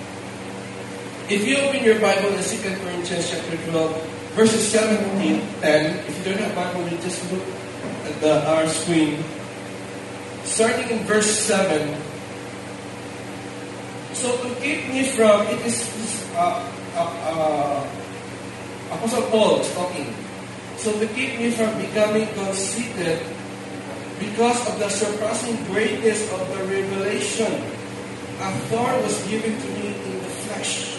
If 1.27 1.43
you 1.43 1.57
open 1.57 1.83
your 1.83 1.99
Bible 1.99 2.31
in 2.31 2.39
2 2.39 2.55
Corinthians 2.79 3.29
chapter 3.29 3.57
12, 3.67 4.31
verses 4.31 4.63
17 4.71 5.43
10, 5.59 6.07
if 6.07 6.17
you 6.19 6.23
don't 6.23 6.39
have 6.39 6.55
Bible, 6.55 6.87
you 6.87 6.95
just 7.03 7.19
look 7.33 7.43
at 8.07 8.15
the, 8.21 8.47
our 8.47 8.65
screen. 8.67 9.19
Starting 10.47 10.87
in 10.87 11.03
verse 11.03 11.27
7, 11.27 11.99
so 14.15 14.31
to 14.39 14.55
keep 14.63 14.87
me 14.87 15.03
from, 15.03 15.45
it 15.51 15.59
is 15.67 15.83
uh, 16.33 16.63
uh, 16.95 17.11
uh, 17.27 17.83
Apostle 18.95 19.27
Paul 19.27 19.59
is 19.59 19.69
talking. 19.75 20.15
So 20.77 20.97
to 20.97 21.05
keep 21.11 21.37
me 21.37 21.51
from 21.51 21.75
becoming 21.77 22.25
conceited 22.39 23.19
because 24.17 24.57
of 24.71 24.79
the 24.79 24.87
surpassing 24.87 25.59
greatness 25.65 26.23
of 26.31 26.39
the 26.55 26.63
revelation, 26.71 27.51
a 28.39 28.49
thorn 28.71 28.95
was 29.03 29.21
given 29.27 29.59
to 29.59 29.67
me 29.75 29.91
in 29.91 30.23
the 30.23 30.31
flesh, 30.47 30.97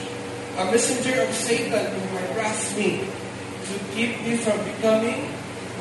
a 0.58 0.64
messenger 0.74 1.22
of 1.22 1.30
Satan 1.34 1.86
who 1.86 2.02
harassed 2.18 2.76
me 2.76 3.06
to 3.06 3.74
keep 3.94 4.18
me 4.26 4.34
from 4.34 4.58
becoming 4.66 5.30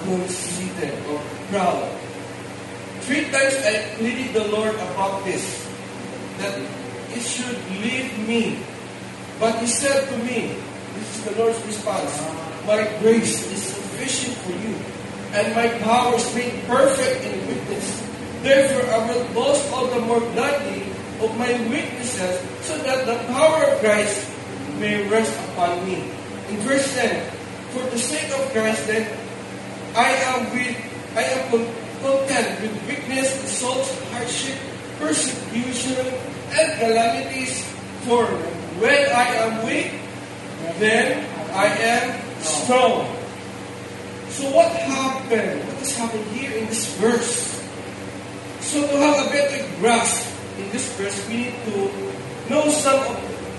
conceited 0.05 0.93
or 1.09 1.17
proud. 1.49 1.89
Three 3.01 3.25
times 3.33 3.57
I 3.65 3.89
pleaded 3.97 4.37
the 4.37 4.45
Lord 4.53 4.75
about 4.93 5.25
this, 5.25 5.65
that 6.37 6.53
it 7.09 7.23
should 7.25 7.57
leave 7.81 8.13
me. 8.29 8.61
But 9.39 9.57
he 9.57 9.65
said 9.65 10.05
to 10.13 10.17
me, 10.21 10.53
this 10.93 11.09
is 11.17 11.23
the 11.25 11.33
Lord's 11.41 11.57
response, 11.65 12.13
My 12.69 12.85
grace 13.01 13.49
is 13.49 13.73
sufficient 13.73 14.37
for 14.45 14.53
you, 14.61 14.77
and 15.33 15.55
my 15.57 15.73
power 15.81 16.13
is 16.13 16.35
made 16.35 16.53
perfect 16.69 17.25
in 17.25 17.33
weakness. 17.49 18.05
Therefore 18.45 18.85
I 18.93 18.99
will 19.09 19.25
boast 19.33 19.73
all 19.73 19.87
the 19.87 20.01
more 20.05 20.21
gladly 20.37 20.85
of 21.17 21.33
my 21.33 21.49
weaknesses, 21.65 22.37
so 22.61 22.77
that 22.85 23.09
the 23.09 23.17
power 23.33 23.73
of 23.73 23.79
Christ 23.79 24.36
may 24.79 25.07
rest 25.09 25.33
upon 25.51 25.85
me. 25.85 26.09
In 26.49 26.57
verse 26.63 26.87
10, 26.95 27.31
For 27.73 27.83
the 27.89 27.99
sake 27.99 28.31
of 28.31 28.51
Christ 28.51 28.87
then, 28.87 29.05
I 29.95 30.09
am 30.31 30.49
with 30.53 30.77
I 31.17 31.23
am 31.33 31.49
con- 31.49 31.73
content 32.05 32.61
with 32.61 32.73
weakness, 32.87 33.41
insults, 33.41 33.89
hardship, 34.13 34.57
persecution, 34.99 35.97
and 36.53 36.67
calamities. 36.77 37.65
For 38.05 38.25
when 38.77 39.01
I 39.09 39.25
am 39.41 39.65
weak, 39.65 39.97
then 40.77 41.25
I 41.57 41.65
am 41.65 42.05
strong. 42.39 43.09
So 44.29 44.45
what 44.53 44.69
happened? 44.69 45.65
What 45.65 45.77
has 45.81 45.97
happened 45.97 46.25
here 46.37 46.53
in 46.53 46.67
this 46.69 46.93
verse? 47.01 47.57
So 48.61 48.85
to 48.85 48.95
have 49.01 49.25
a 49.25 49.29
better 49.33 49.65
grasp 49.81 50.29
in 50.59 50.69
this 50.69 50.85
verse, 50.93 51.17
we 51.27 51.49
need 51.49 51.55
to 51.65 51.89
know 52.53 52.69
some 52.69 53.01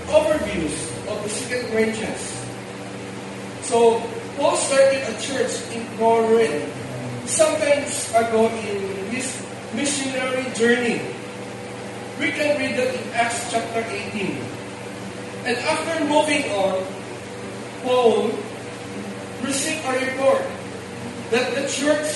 overviews 0.07 0.98
of 1.09 1.23
the 1.23 1.29
second 1.29 1.69
Corinthians. 1.71 2.39
So 3.65 4.01
Paul 4.37 4.55
started 4.55 5.03
a 5.03 5.15
church 5.21 5.53
in 5.73 5.85
Corinth 5.97 6.65
sometimes 7.25 8.09
ago 8.15 8.49
in 8.65 9.05
his 9.13 9.29
missionary 9.73 10.45
journey. 10.55 11.01
We 12.19 12.31
can 12.31 12.57
read 12.57 12.75
that 12.77 12.95
in 12.95 13.05
Acts 13.13 13.51
chapter 13.51 13.85
18. 13.85 14.41
And 15.45 15.57
after 15.57 16.05
moving 16.05 16.43
on, 16.51 16.83
Paul 17.83 18.31
received 19.41 19.85
a 19.85 19.93
report 19.93 20.43
that 21.31 21.55
the 21.55 21.63
church 21.69 22.09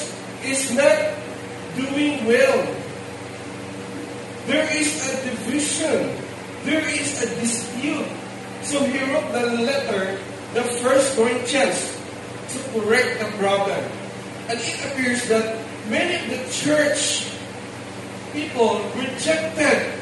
is 0.44 0.74
not 0.76 0.98
doing 1.76 2.26
well. 2.26 2.68
There 4.46 4.68
is 4.76 4.90
a 5.08 5.14
division. 5.24 6.20
There 6.66 6.84
is 6.84 7.24
a 7.24 7.28
dispute. 7.40 8.23
So 8.64 8.84
he 8.84 9.00
wrote 9.12 9.32
the 9.32 9.46
letter, 9.64 10.20
the 10.54 10.64
first 10.80 11.16
Corinthians, 11.16 12.00
to 12.50 12.58
correct 12.72 13.20
the 13.20 13.30
problem. 13.38 13.84
And 14.48 14.60
it 14.60 14.80
appears 14.88 15.28
that 15.28 15.60
many 15.90 16.16
of 16.16 16.26
the 16.32 16.42
church 16.52 17.30
people 18.32 18.82
rejected 18.96 19.94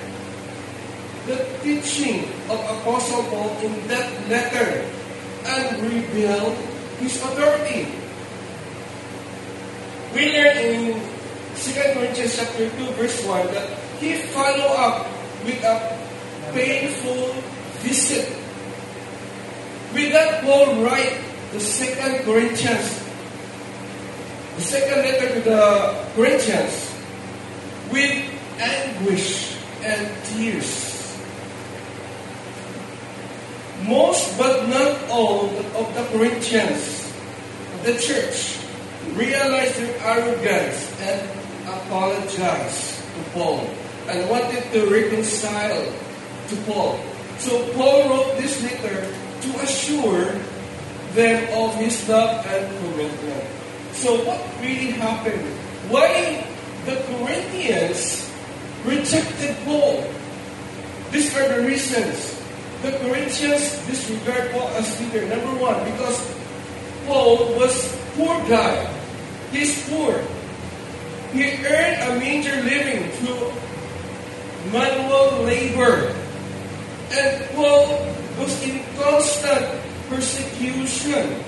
the 1.27 1.37
teaching 1.61 2.25
of 2.49 2.59
Apostle 2.79 3.23
Paul 3.29 3.49
in 3.61 3.87
that 3.87 4.07
letter 4.29 4.85
and 5.45 5.83
revealed 5.83 6.55
his 6.99 7.17
authority. 7.21 7.87
We 10.13 10.33
learn 10.33 10.57
in 10.57 11.01
2 11.55 11.93
Corinthians 11.93 12.35
chapter 12.35 12.69
2 12.69 12.85
verse 12.93 13.25
1 13.25 13.53
that 13.53 13.69
he 13.99 14.15
followed 14.33 14.75
up 14.77 15.07
with 15.45 15.63
a 15.63 15.77
painful 16.53 17.35
visit. 17.81 18.40
With 19.93 20.13
that 20.13 20.41
Paul 20.43 20.83
write 20.83 21.19
the 21.51 21.59
second 21.59 22.23
Corinthians, 22.23 23.03
the 24.55 24.61
second 24.61 25.03
letter 25.03 25.35
to 25.35 25.41
the 25.41 26.05
Corinthians, 26.15 26.95
with 27.91 28.23
anguish 28.55 29.57
and 29.83 30.07
tears. 30.31 31.19
Most 33.83 34.37
but 34.37 34.69
not 34.69 34.95
all 35.09 35.51
of 35.75 35.87
the 35.91 36.07
Corinthians, 36.15 37.11
the 37.83 37.99
church, 37.99 38.63
realized 39.11 39.75
their 39.75 39.97
arrogance 40.07 40.87
and 41.01 41.19
apologized 41.67 42.95
to 42.95 43.21
Paul 43.33 43.67
and 44.07 44.29
wanted 44.29 44.63
to 44.71 44.87
reconcile 44.87 45.83
to 46.47 46.55
Paul. 46.63 46.95
So 47.39 47.59
Paul 47.73 48.07
wrote 48.07 48.37
this 48.37 48.63
letter 48.63 49.03
to 49.41 49.49
assure 49.61 50.37
them 51.13 51.43
of 51.53 51.75
his 51.75 52.07
love 52.07 52.45
and 52.47 52.63
commitment. 52.79 53.43
So 53.93 54.15
what 54.23 54.39
really 54.61 54.91
happened? 54.95 55.43
Why 55.89 56.45
the 56.85 56.95
Corinthians 57.11 58.31
rejected 58.85 59.57
Paul? 59.65 60.07
These 61.11 61.35
are 61.35 61.47
the 61.59 61.67
reasons. 61.67 62.39
The 62.81 62.91
Corinthians 63.03 63.77
disregard 63.85 64.51
Paul 64.51 64.69
as 64.79 64.87
leader. 65.01 65.27
Number 65.27 65.53
one, 65.61 65.83
because 65.91 66.17
Paul 67.05 67.53
was 67.59 67.75
poor 68.15 68.39
guy. 68.47 68.87
He's 69.51 69.87
poor. 69.89 70.15
He 71.33 71.51
earned 71.65 71.99
a 72.07 72.19
major 72.19 72.55
living 72.63 73.11
through 73.19 73.51
manual 74.71 75.43
labor. 75.43 76.15
And 77.11 77.45
Paul 77.55 78.10
was 78.39 78.53
in 78.63 78.83
constant 78.95 79.65
persecution. 80.09 81.43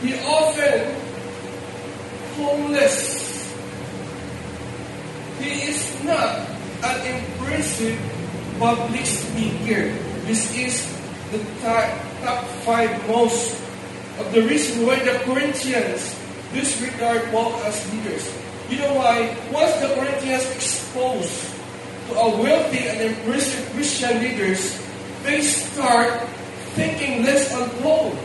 He 0.00 0.14
often 0.24 0.96
clueless. 2.34 3.22
He 5.40 5.70
is 5.70 5.80
not 6.04 6.46
an 6.82 6.96
impressive 7.06 7.98
public 8.58 9.06
speaker. 9.06 9.94
This 10.26 10.54
is 10.54 10.86
the 11.30 11.40
top 11.60 12.44
five 12.62 12.92
most 13.08 13.58
of 14.18 14.32
the 14.32 14.42
reason 14.42 14.86
why 14.86 15.00
the 15.00 15.18
Corinthians 15.24 16.14
disregard 16.52 17.24
Paul 17.30 17.56
as 17.64 17.80
leaders. 17.92 18.28
You 18.68 18.78
know 18.78 18.94
why? 18.94 19.34
Once 19.50 19.72
the 19.80 19.88
Corinthians 19.94 20.44
exposed 20.52 21.48
to 22.08 22.12
a 22.14 22.28
wealthy 22.36 22.88
and 22.88 23.00
impressive 23.00 23.64
Christian 23.72 24.20
leaders, 24.20 24.78
they 25.22 25.42
start 25.42 26.28
thinking 26.74 27.24
less 27.24 27.52
on 27.54 27.68
Paul 27.82 28.16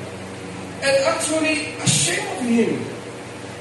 and 0.82 0.96
actually 1.06 1.74
ashamed 1.84 2.28
of 2.40 2.46
him. 2.46 2.86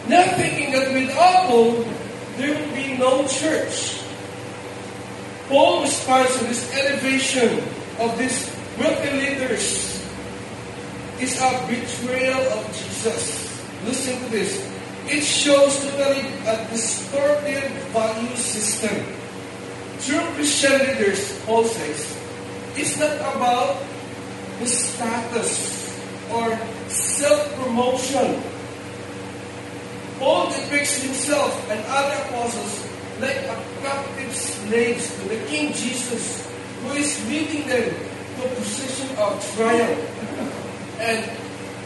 Not 0.09 0.37
thinking 0.37 0.73
that 0.73 0.93
without 0.93 1.49
Paul, 1.49 1.85
there 2.37 2.55
will 2.55 2.75
be 2.75 2.97
no 2.97 3.27
church. 3.27 4.01
Paul 5.49 5.83
responds 5.83 6.39
to 6.39 6.45
this 6.45 6.63
elevation 6.75 7.63
of 7.99 8.19
these 8.19 8.51
wealthy 8.79 9.11
leaders 9.11 9.97
is 11.21 11.41
a 11.41 11.51
betrayal 11.67 12.41
of 12.53 12.67
Jesus. 12.69 13.63
Listen 13.85 14.19
to 14.25 14.31
this. 14.31 14.71
It 15.09 15.23
shows 15.23 15.79
totally 15.81 16.27
a 16.47 16.69
distorted 16.69 17.71
value 17.95 18.37
system. 18.37 19.05
True 20.03 20.27
Christian 20.35 20.79
leaders, 20.79 21.41
Paul 21.47 21.65
says, 21.65 22.16
it's 22.77 22.99
not 22.99 23.17
about 23.17 23.83
the 24.61 24.67
status 24.67 25.99
or 26.31 26.59
self-promotion. 26.89 28.43
Paul 30.19 30.51
depicts 30.51 31.03
himself 31.03 31.71
and 31.71 31.85
other 31.89 32.17
apostles 32.25 32.89
like 33.21 33.37
a 33.37 33.57
captive 33.83 34.35
slaves 34.35 35.15
to 35.17 35.29
the 35.29 35.45
King 35.47 35.73
Jesus, 35.73 36.47
who 36.83 36.93
is 36.93 37.29
leading 37.29 37.69
them 37.69 37.89
to 37.91 38.45
a 38.45 38.49
position 38.57 39.17
of 39.17 39.55
triumph. 39.57 41.01
And 41.01 41.31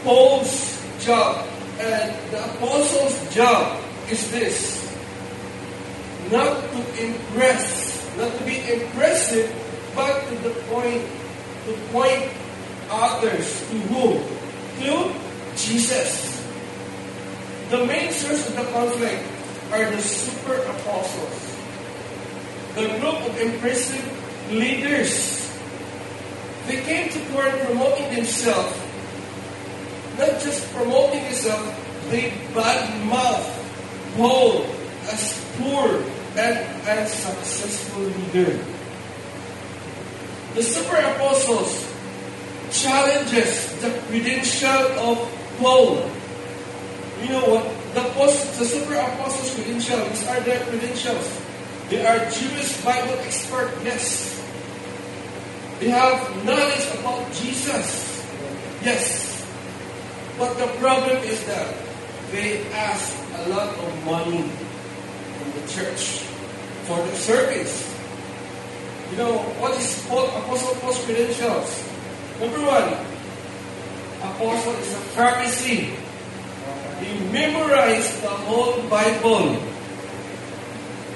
Paul's 0.03 0.81
job 0.99 1.47
and 1.79 2.31
the 2.31 2.43
apostles' 2.55 3.33
job 3.33 3.81
is 4.09 4.31
this 4.31 4.81
not 6.31 6.61
to 6.71 7.03
impress, 7.03 8.17
not 8.17 8.31
to 8.37 8.43
be 8.45 8.59
impressive, 8.71 9.51
but 9.95 10.27
to 10.27 10.35
the 10.35 10.51
point, 10.69 11.03
to 11.65 11.73
point 11.91 12.31
others 12.89 13.59
to 13.69 13.77
whom? 13.91 14.23
To 14.81 15.13
Jesus. 15.55 16.31
The 17.69 17.85
main 17.85 18.11
source 18.11 18.49
of 18.49 18.55
the 18.55 18.63
conflict 18.71 19.23
are 19.71 19.89
the 19.89 20.01
super 20.01 20.55
apostles, 20.55 21.55
the 22.75 22.87
group 22.99 23.19
of 23.23 23.39
impressive 23.39 24.51
leaders. 24.51 25.39
They 26.67 26.81
came 26.83 27.09
to 27.09 27.19
court 27.31 27.51
promoting 27.63 28.15
themselves, 28.15 28.75
not 30.17 30.39
just 30.43 30.67
promoting 30.73 31.23
themselves, 31.23 31.71
they 32.09 32.31
badmouth 32.51 33.47
Paul 34.17 34.65
as 35.07 35.45
poor 35.57 36.03
and 36.35 36.57
unsuccessful 36.87 38.03
leader. 38.03 38.59
The 40.55 40.63
super 40.63 40.97
apostles 40.97 41.87
challenges 42.71 43.71
the 43.81 43.89
credential 44.07 44.83
of 44.99 45.17
Paul. 45.59 46.09
You 47.23 47.29
know 47.29 47.45
what? 47.47 47.63
The, 47.93 48.01
post, 48.15 48.59
the 48.59 48.65
super 48.65 48.95
apostles' 48.95 49.55
credentials, 49.55 50.09
these 50.09 50.27
are 50.27 50.39
their 50.41 50.63
credentials. 50.65 51.41
They 51.89 52.05
are 52.05 52.19
Jewish 52.31 52.83
Bible 52.83 53.19
expert, 53.19 53.71
yes. 53.83 54.41
They 55.79 55.89
have 55.89 56.45
knowledge 56.45 56.87
about 56.99 57.31
Jesus, 57.33 58.23
yes. 58.83 59.45
But 60.37 60.57
the 60.57 60.67
problem 60.79 61.17
is 61.23 61.45
that 61.47 61.75
they 62.31 62.65
ask 62.71 63.13
a 63.35 63.49
lot 63.49 63.75
of 63.75 64.05
money 64.05 64.47
from 64.47 65.51
the 65.51 65.67
church 65.67 66.23
for 66.87 66.97
the 66.97 67.15
service. 67.15 67.90
You 69.11 69.17
know, 69.17 69.37
what 69.59 69.77
is 69.77 70.05
Apostle 70.07 70.75
Paul's 70.79 71.03
credentials? 71.03 71.83
Number 72.39 72.61
one, 72.63 72.95
Apostle 74.23 74.73
is 74.79 74.93
a 74.93 75.03
Pharisee. 75.11 75.93
He 77.03 77.19
memorized 77.31 78.23
the 78.23 78.29
whole 78.29 78.81
Bible. 78.87 79.51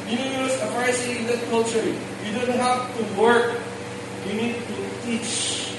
You 0.09 0.17
know, 0.17 0.45
as 0.45 0.59
a 0.61 0.67
Pharisee 0.75 1.19
in 1.19 1.27
that 1.27 1.41
culture, 1.49 1.85
you 1.85 2.31
don't 2.35 2.59
have 2.59 2.91
to 2.97 3.03
work. 3.19 3.61
You 4.27 4.33
need 4.33 4.55
to 4.55 4.75
teach. 5.05 5.71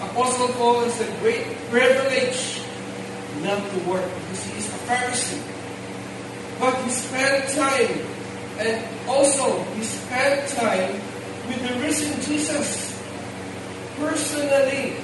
Apostle 0.00 0.48
Paul 0.54 0.84
is 0.84 1.00
a 1.00 1.10
great 1.20 1.44
privilege 1.70 2.60
not 3.42 3.58
to 3.58 3.78
work 3.90 4.04
because 4.04 4.44
he 4.46 4.58
is 4.58 4.68
a 4.68 4.78
Pharisee. 4.86 5.42
But 6.60 6.76
he 6.84 6.90
spent 6.90 7.48
time, 7.50 8.17
and 8.58 9.08
also 9.08 9.62
he 9.74 9.84
spent 9.84 10.48
time 10.50 10.92
with 11.46 11.62
the 11.62 11.78
risen 11.80 12.20
Jesus 12.22 13.00
personally. 13.96 14.96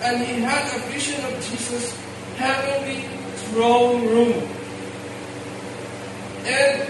And 0.00 0.24
he 0.24 0.40
had 0.40 0.62
a 0.76 0.80
vision 0.92 1.24
of 1.24 1.34
Jesus' 1.50 1.90
heavenly 2.36 3.02
throne 3.50 4.06
room. 4.06 4.48
And 6.46 6.88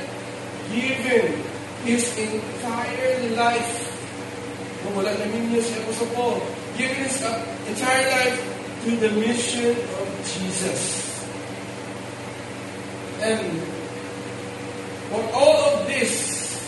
given 0.71 1.42
his 1.85 2.16
entire 2.18 3.35
life, 3.35 3.85
giving 6.77 6.97
his 6.97 7.23
entire 7.66 8.11
life 8.11 8.85
to 8.85 8.90
the 8.97 9.11
mission 9.12 9.71
of 9.71 10.07
Jesus. 10.37 11.25
And 13.21 13.78
for 15.11 15.23
all 15.35 15.57
of 15.75 15.87
this, 15.87 16.59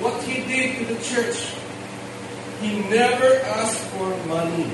what 0.00 0.22
he 0.22 0.42
did 0.46 0.78
to 0.78 0.94
the 0.94 1.00
church, 1.02 1.54
he 2.60 2.78
never 2.88 3.40
asked 3.58 3.80
for 3.94 4.08
money. 4.26 4.70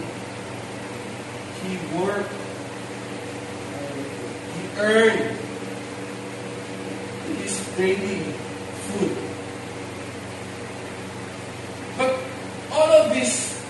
He 1.63 1.77
worked, 1.97 2.33
he 4.55 4.81
earned 4.81 5.37
his 7.39 7.67
daily 7.77 8.23
food. 8.87 9.17
But 11.97 12.21
all 12.73 12.93
of 12.93 13.15
these 13.15 13.63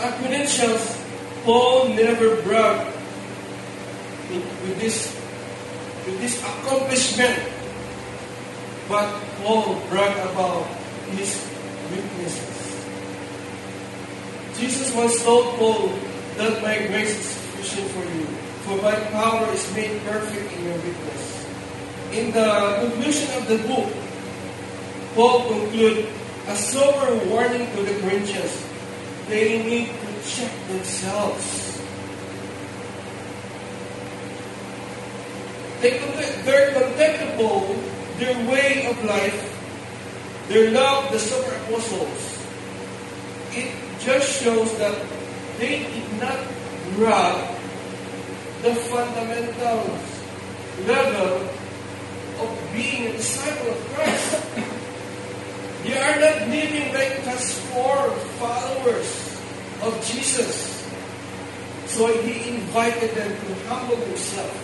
are 0.00 0.12
credentials 0.12 1.02
Paul 1.44 1.88
never 1.88 2.40
bragged 2.42 2.94
with 4.30 4.78
this 4.78 5.10
with 6.06 6.20
this 6.20 6.38
accomplishment. 6.38 7.61
But 8.88 9.08
Paul 9.42 9.80
bragged 9.88 10.18
about 10.30 10.66
his 11.12 11.38
weaknesses. 11.90 12.52
Jesus 14.58 14.94
once 14.94 15.22
told 15.22 15.56
Paul 15.56 15.88
that 16.36 16.62
my 16.62 16.86
grace 16.86 17.18
is 17.18 17.26
sufficient 17.26 17.90
for 17.90 18.04
you, 18.14 18.26
for 18.64 18.76
my 18.82 18.94
power 19.10 19.50
is 19.52 19.64
made 19.74 20.00
perfect 20.04 20.52
in 20.52 20.64
your 20.64 20.76
weakness. 20.76 21.46
In 22.12 22.30
the 22.32 22.78
conclusion 22.80 23.28
of 23.38 23.48
the 23.48 23.58
book, 23.66 23.88
Paul 25.14 25.48
concludes 25.48 26.08
a 26.48 26.56
sober 26.56 27.24
warning 27.26 27.66
to 27.74 27.82
the 27.82 28.00
Corinthians. 28.00 28.66
They 29.28 29.62
need 29.62 29.88
to 29.88 30.10
check 30.28 30.50
themselves. 30.68 31.80
They, 35.80 35.98
they're 36.44 36.72
contemptible, 36.72 37.74
their 38.22 38.38
way 38.48 38.86
of 38.86 39.04
life, 39.04 40.46
their 40.46 40.70
love, 40.70 41.10
the 41.10 41.18
super 41.18 41.54
apostles. 41.66 42.46
It 43.50 43.74
just 43.98 44.40
shows 44.40 44.78
that 44.78 44.94
they 45.58 45.82
did 45.90 46.20
not 46.20 46.38
grab 46.94 47.34
the 48.62 48.74
fundamentals 48.86 50.06
level 50.86 51.50
of 52.42 52.70
being 52.72 53.06
a 53.06 53.12
disciple 53.12 53.70
of 53.74 53.80
Christ. 53.90 54.38
they 55.82 55.98
are 55.98 56.20
not 56.20 56.48
living 56.48 56.94
like 56.94 57.26
four 57.74 58.10
followers 58.38 59.10
of 59.82 59.92
Jesus. 60.06 60.78
So 61.86 62.06
he 62.22 62.54
invited 62.54 63.10
them 63.16 63.34
to 63.34 63.68
humble 63.68 63.96
themselves 63.96 64.62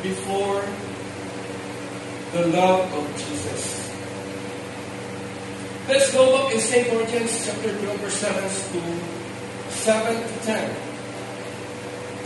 before 0.00 0.62
the 2.34 2.48
love 2.48 2.92
of 2.92 3.06
Jesus. 3.14 3.94
Let's 5.86 6.12
go 6.12 6.34
back 6.34 6.52
in 6.52 6.58
St. 6.58 6.88
Corinthians 6.90 7.46
chapter 7.46 7.70
12, 7.78 8.00
verse 8.00 8.18
7 8.18 8.42
to 8.42 9.70
7 9.70 10.16
to 10.18 10.38
10. 10.42 10.76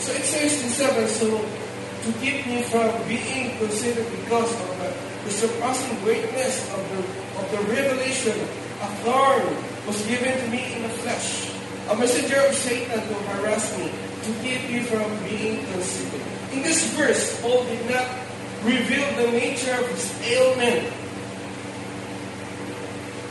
So 0.01 0.12
it 0.16 0.25
says 0.25 0.64
in 0.64 0.71
7, 0.71 1.09
so 1.09 1.29
to 1.37 2.12
keep 2.21 2.47
me 2.47 2.62
from 2.62 2.88
being 3.07 3.59
considered 3.59 4.09
because 4.16 4.49
of 4.49 4.68
the, 4.81 4.97
the 5.25 5.31
surpassing 5.31 6.01
greatness 6.01 6.64
of 6.73 6.81
the, 6.88 7.01
of 7.37 7.44
the 7.53 7.61
revelation. 7.68 8.33
A 8.81 8.88
thorn 9.05 9.44
was 9.87 10.01
given 10.07 10.33
to 10.33 10.49
me 10.49 10.73
in 10.73 10.85
the 10.85 10.94
flesh, 11.05 11.53
a 11.90 11.97
messenger 11.97 12.40
of 12.49 12.55
Satan 12.55 12.97
to 12.97 13.14
harass 13.37 13.77
me, 13.77 13.92
to 14.25 14.31
keep 14.40 14.71
me 14.71 14.81
from 14.85 15.05
being 15.29 15.66
considered. 15.66 16.23
In 16.53 16.62
this 16.62 16.94
verse, 16.97 17.42
Paul 17.42 17.64
did 17.64 17.90
not 17.90 18.28
reveal 18.64 19.07
the 19.16 19.33
nature 19.33 19.75
of 19.75 19.88
his 19.90 20.11
ailment. 20.23 20.92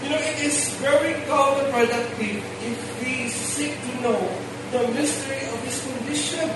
You 0.03 0.09
know, 0.09 0.19
it 0.19 0.39
is 0.39 0.69
very 0.79 1.13
counterproductive 1.25 2.41
if 2.63 2.79
we 3.03 3.27
seek 3.29 3.75
to 3.75 4.01
know 4.01 4.21
the 4.71 4.87
mystery 4.93 5.47
of 5.51 5.59
his 5.63 5.81
condition. 5.83 6.49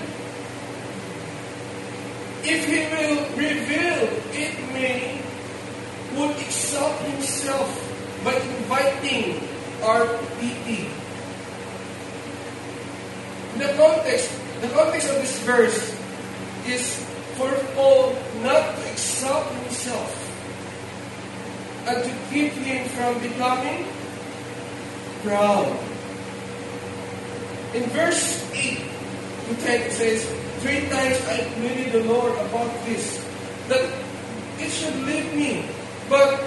If 2.43 2.65
he 2.65 2.79
will 2.89 3.21
reveal, 3.37 4.09
it 4.33 4.55
may 4.73 5.21
would 6.15 6.35
exalt 6.37 6.99
himself 7.07 7.71
by 8.23 8.35
inviting 8.35 9.39
our 9.83 10.05
pity. 10.39 10.89
The 13.57 13.73
context, 13.77 14.31
the 14.61 14.67
context 14.69 15.09
of 15.09 15.15
this 15.15 15.39
verse 15.43 15.95
is 16.67 16.99
for 17.41 17.73
Paul 17.73 18.15
not 18.43 18.77
to 18.77 18.91
exalt 18.91 19.49
himself 19.65 20.13
and 21.87 22.03
to 22.03 22.11
keep 22.29 22.53
him 22.53 22.87
from 22.89 23.17
becoming 23.19 23.85
proud. 25.23 25.73
In 27.73 27.83
verse 27.89 28.45
8 28.53 28.77
to 28.77 29.55
10 29.55 29.81
it 29.81 29.91
says, 29.91 30.21
Three 30.61 30.85
times 30.89 31.17
I 31.25 31.41
pleaded 31.57 31.91
the 31.93 32.03
Lord 32.05 32.33
about 32.45 32.69
this, 32.85 33.25
that 33.69 33.81
it 34.59 34.69
should 34.69 34.93
leave 35.09 35.33
me. 35.33 35.65
But 36.07 36.37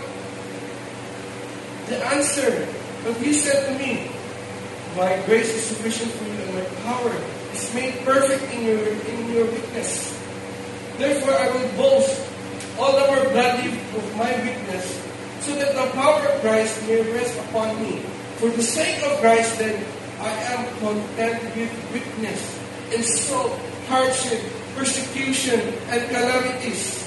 the 1.89 1.99
answer 2.07 2.69
that 3.03 3.17
he 3.19 3.35
said 3.35 3.67
to 3.67 3.79
me, 3.83 4.11
My 4.95 5.19
grace 5.27 5.51
is 5.51 5.65
sufficient 5.65 6.13
for 6.13 6.25
you, 6.25 6.39
and 6.39 6.55
my 6.55 6.65
power 6.87 7.11
is 7.53 7.75
made 7.75 7.99
perfect 8.05 8.53
in 8.55 8.63
your 8.63 8.87
in 8.87 9.35
your 9.35 9.51
weakness. 9.51 10.14
Therefore 10.99 11.35
I 11.35 11.51
will 11.51 11.69
boast 11.77 12.15
all 12.79 12.93
the 12.93 13.07
more 13.07 13.27
of 13.27 14.17
my 14.17 14.33
weakness, 14.43 14.87
so 15.41 15.55
that 15.55 15.75
the 15.75 15.91
power 15.93 16.23
of 16.27 16.41
Christ 16.41 16.83
may 16.87 17.03
rest 17.13 17.39
upon 17.49 17.81
me. 17.83 18.01
For 18.39 18.49
the 18.49 18.63
sake 18.63 19.03
of 19.05 19.19
Christ, 19.19 19.59
then, 19.59 19.85
I 20.21 20.31
am 20.55 20.67
content 20.79 21.43
with 21.57 21.71
weakness, 21.93 22.41
insult, 22.95 23.59
hardship, 23.89 24.41
persecution, 24.75 25.61
and 25.91 26.03
calamities. 26.11 27.03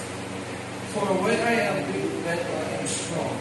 For 0.93 1.07
when 1.23 1.39
I 1.39 1.53
am 1.71 1.93
weak, 1.93 2.11
then 2.23 2.39
I 2.39 2.79
am 2.79 2.87
strong. 2.87 3.37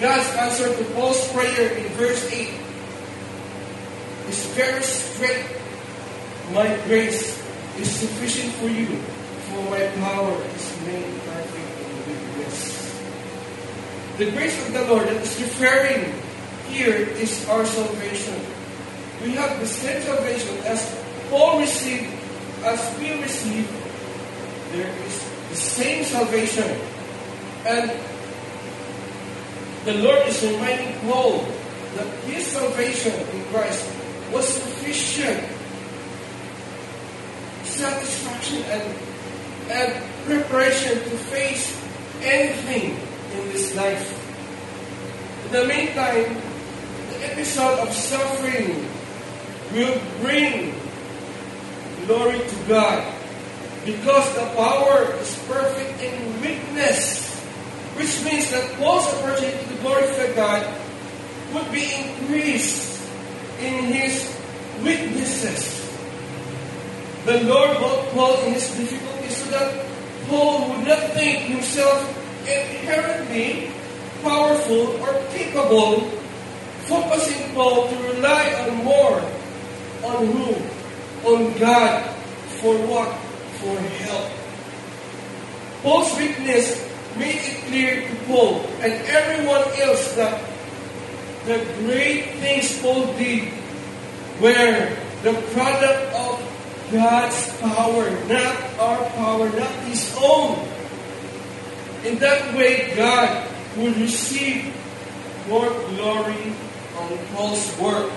God's 0.00 0.30
answer 0.36 0.68
to 0.76 0.84
Paul's 0.94 1.22
prayer 1.32 1.78
in 1.78 1.86
verse 1.94 2.26
8 2.32 2.50
is 4.28 4.46
very 4.58 4.82
straight. 4.82 5.46
My 6.52 6.66
grace 6.86 7.38
is 7.78 7.90
sufficient 7.90 8.52
for 8.54 8.68
you, 8.68 8.98
for 9.52 9.62
my 9.68 9.84
power 10.00 10.32
is 10.56 10.66
made 10.86 11.12
perfect 11.28 11.68
in 11.84 11.96
weakness. 12.08 12.62
The 14.16 14.30
grace 14.32 14.56
of 14.66 14.72
the 14.72 14.84
Lord 14.88 15.06
that 15.08 15.20
is 15.20 15.36
referring 15.40 16.14
here 16.68 16.96
is 17.20 17.46
our 17.48 17.66
salvation. 17.66 18.40
We 19.22 19.32
have 19.32 19.60
the 19.60 19.66
same 19.66 20.00
salvation 20.02 20.56
as 20.64 20.80
Paul 21.28 21.60
received, 21.60 22.08
as 22.64 22.80
we 22.98 23.12
receive, 23.20 23.68
there 24.72 24.88
is 24.88 25.14
the 25.50 25.56
same 25.56 26.04
salvation. 26.04 26.68
And 27.66 27.92
the 29.84 29.94
Lord 30.00 30.26
is 30.28 30.42
reminding 30.42 30.98
Paul 31.00 31.44
that 31.96 32.06
his 32.24 32.46
salvation 32.46 33.12
in 33.36 33.44
Christ 33.52 33.84
was 34.32 34.48
sufficient 34.48 35.44
satisfaction 37.64 38.62
and, 38.64 39.11
and 39.70 39.92
preparation 40.24 40.94
to 40.94 41.16
face 41.30 41.76
anything 42.22 42.96
in 43.38 43.48
this 43.52 43.74
life. 43.76 44.18
In 45.46 45.52
the 45.52 45.66
meantime, 45.66 46.36
the 47.10 47.30
episode 47.30 47.78
of 47.80 47.92
suffering 47.92 48.88
will 49.72 50.00
bring 50.20 50.74
glory 52.06 52.38
to 52.38 52.56
God 52.68 53.14
because 53.84 54.34
the 54.34 54.46
power 54.54 55.12
is 55.20 55.38
perfect 55.48 56.00
in 56.02 56.40
weakness, 56.40 57.28
which 57.96 58.24
means 58.24 58.50
that 58.50 58.72
Paul's 58.78 59.06
opportunity 59.14 59.66
to 59.66 59.74
glorify 59.82 60.32
God 60.34 60.62
would 61.52 61.70
be 61.72 61.92
increased 61.92 63.02
in 63.60 63.84
his 63.84 64.38
weaknesses. 64.82 65.80
The 67.24 67.42
Lord 67.44 67.78
brought 67.78 68.08
Paul 68.10 68.44
in 68.46 68.54
his 68.54 68.66
difficulties 68.76 69.21
so 69.32 69.50
that 69.50 69.86
Paul 70.28 70.68
would 70.68 70.86
not 70.86 71.00
think 71.12 71.38
himself 71.48 72.00
inherently 72.46 73.70
powerful 74.22 75.00
or 75.02 75.12
capable, 75.30 76.00
focusing 76.86 77.54
Paul 77.54 77.88
to 77.88 77.96
rely 78.14 78.52
on 78.68 78.84
more 78.84 79.20
on 80.04 80.26
whom? 80.26 80.62
On 81.24 81.58
God. 81.58 82.08
For 82.60 82.74
what? 82.86 83.10
For 83.58 83.78
help. 84.04 84.30
Paul's 85.82 86.16
weakness 86.16 86.78
made 87.16 87.42
it 87.42 87.64
clear 87.66 88.08
to 88.08 88.14
Paul 88.26 88.60
and 88.80 88.92
everyone 89.06 89.62
else 89.80 90.14
that 90.14 90.40
the 91.46 91.58
great 91.82 92.38
things 92.38 92.80
Paul 92.80 93.06
did 93.18 93.52
were 94.40 94.96
the 95.22 95.32
product 95.54 96.11
God's 96.92 97.58
power, 97.58 98.10
not 98.28 98.78
our 98.78 99.02
power, 99.16 99.48
not 99.48 99.72
His 99.88 100.14
own. 100.20 100.68
In 102.04 102.18
that 102.18 102.54
way, 102.54 102.94
God 102.94 103.48
will 103.78 103.94
receive 103.94 104.76
more 105.48 105.70
glory 105.70 106.52
on 106.98 107.18
Paul's 107.32 107.78
work. 107.78 108.12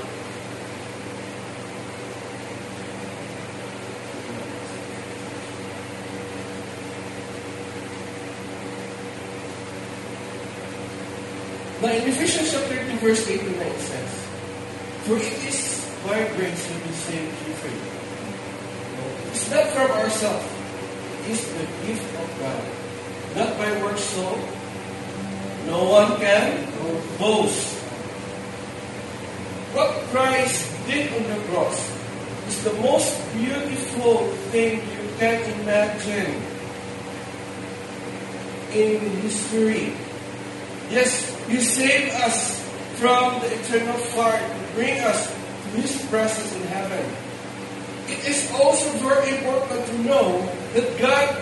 Now 11.81 11.91
in 11.91 12.09
Ephesians 12.09 12.51
chapter 12.51 12.75
2, 12.75 12.97
verse 12.97 13.25
8 13.29 13.39
to 13.39 13.49
9 13.51 13.61
it 13.61 13.79
says, 13.79 14.27
For 15.07 15.15
it 15.15 15.45
is 15.47 15.89
by 16.03 16.27
grace 16.35 16.69
you 16.69 16.79
be 16.83 16.91
saved 16.91 17.37
through 17.37 17.53
faith. 17.53 18.04
It's 19.31 19.49
not 19.51 19.67
from 19.69 19.91
ourselves. 19.91 20.45
It 21.21 21.31
is 21.31 21.41
the 21.53 21.65
gift 21.85 22.07
of 22.19 22.27
God. 22.39 22.63
Not 23.35 23.57
by 23.57 23.81
works 23.83 24.03
so 24.03 24.29
no 25.67 25.83
one 25.89 26.19
can 26.19 26.71
boast. 27.17 27.75
What 29.73 29.91
Christ 30.11 30.71
did 30.87 31.11
on 31.11 31.23
the 31.27 31.43
cross 31.49 31.79
is 32.47 32.63
the 32.63 32.73
most 32.73 33.11
beautiful 33.33 34.29
thing 34.51 34.79
you 34.79 35.09
can 35.17 35.41
imagine 35.59 36.41
in 38.71 38.99
history. 39.21 39.93
Yes, 40.89 41.33
He 41.47 41.59
saved 41.59 42.13
us 42.15 42.61
from 42.95 43.41
the 43.41 43.53
eternal 43.59 43.97
fire 44.15 44.55
bring 44.75 44.99
us 44.99 45.27
to 45.27 45.81
His 45.81 46.05
presence 46.07 46.55
in 46.55 46.67
heaven. 46.67 47.24
It 48.07 48.21
is 48.27 48.51
also 48.53 48.89
very 49.01 49.37
important 49.37 49.85
to 49.87 49.95
know 50.05 50.45
that 50.73 50.85
God 51.01 51.41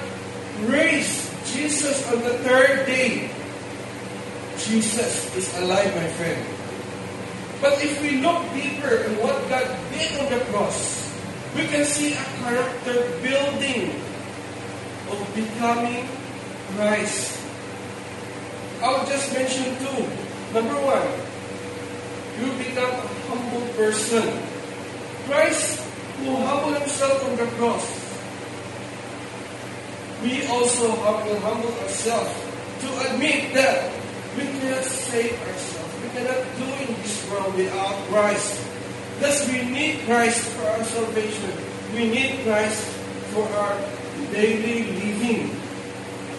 raised 0.71 1.27
Jesus 1.51 2.07
on 2.07 2.23
the 2.23 2.39
third 2.39 2.85
day. 2.87 3.29
Jesus 4.57 5.35
is 5.35 5.51
alive, 5.59 5.91
my 5.95 6.07
friend. 6.15 6.39
But 7.59 7.83
if 7.83 7.99
we 8.01 8.23
look 8.23 8.47
deeper 8.55 8.95
in 9.07 9.19
what 9.19 9.35
God 9.49 9.67
did 9.91 10.19
on 10.23 10.31
the 10.31 10.39
cross, 10.51 11.03
we 11.55 11.67
can 11.67 11.83
see 11.83 12.13
a 12.13 12.23
character 12.39 13.11
building 13.19 13.91
of 15.11 15.19
becoming 15.35 16.07
Christ. 16.75 17.39
I'll 18.81 19.05
just 19.05 19.33
mention 19.33 19.75
two. 19.83 20.07
Number 20.55 20.79
one, 20.79 21.07
you 22.39 22.47
become 22.55 22.91
a 22.91 23.07
humble 23.27 23.67
person. 23.75 24.31
Christ 25.27 25.82
who 26.17 26.35
humbled 26.45 26.77
himself 26.77 27.23
on 27.25 27.35
the 27.37 27.47
cross. 27.57 27.85
We 30.21 30.45
also 30.47 30.87
will 30.87 31.39
humble 31.41 31.73
ourselves 31.83 32.31
to 32.81 32.87
admit 33.11 33.53
that 33.53 33.91
we 34.37 34.43
cannot 34.43 34.83
save 34.85 35.35
ourselves. 35.41 35.93
We 36.03 36.09
cannot 36.15 36.41
do 36.57 36.67
in 36.85 36.95
this 37.01 37.29
world 37.29 37.55
without 37.55 37.95
Christ. 38.07 38.61
Thus 39.19 39.47
we 39.47 39.63
need 39.63 40.05
Christ 40.05 40.43
for 40.55 40.67
our 40.67 40.83
salvation. 40.83 41.51
We 41.93 42.09
need 42.09 42.43
Christ 42.43 42.83
for 43.33 43.47
our 43.47 43.77
daily 44.31 44.83
living. 44.95 45.55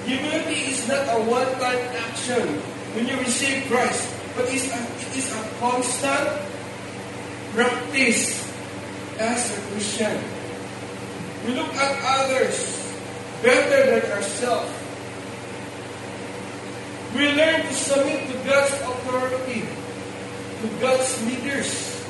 Humility 0.07 0.73
is 0.73 0.89
not 0.89 1.09
a 1.09 1.21
one-time 1.25 1.85
action 2.09 2.61
when 2.95 3.09
you 3.09 3.17
receive 3.19 3.65
Christ, 3.69 4.09
but 4.37 4.45
it's 4.53 4.69
a, 4.69 4.81
it 4.81 5.17
is 5.17 5.33
a 5.33 5.43
constant 5.61 6.29
practice 7.55 8.44
as 9.19 9.57
a 9.57 9.61
Christian. 9.73 10.19
We 11.47 11.55
look 11.55 11.75
at 11.75 11.93
others 12.03 12.93
better 13.43 14.01
than 14.01 14.13
ourselves. 14.13 14.73
We 17.15 17.31
learn 17.33 17.63
to 17.63 17.75
submit 17.75 18.27
to 18.27 18.37
God's 18.49 18.75
authority, 18.75 19.63
to 20.63 20.67
God's 20.81 21.27
leaders. 21.27 22.05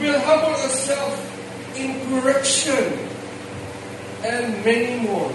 We'll 0.00 0.20
humble 0.20 0.52
ourselves 0.52 1.20
in 1.76 1.96
correction 2.08 3.08
and 4.24 4.64
many 4.64 5.00
more. 5.06 5.32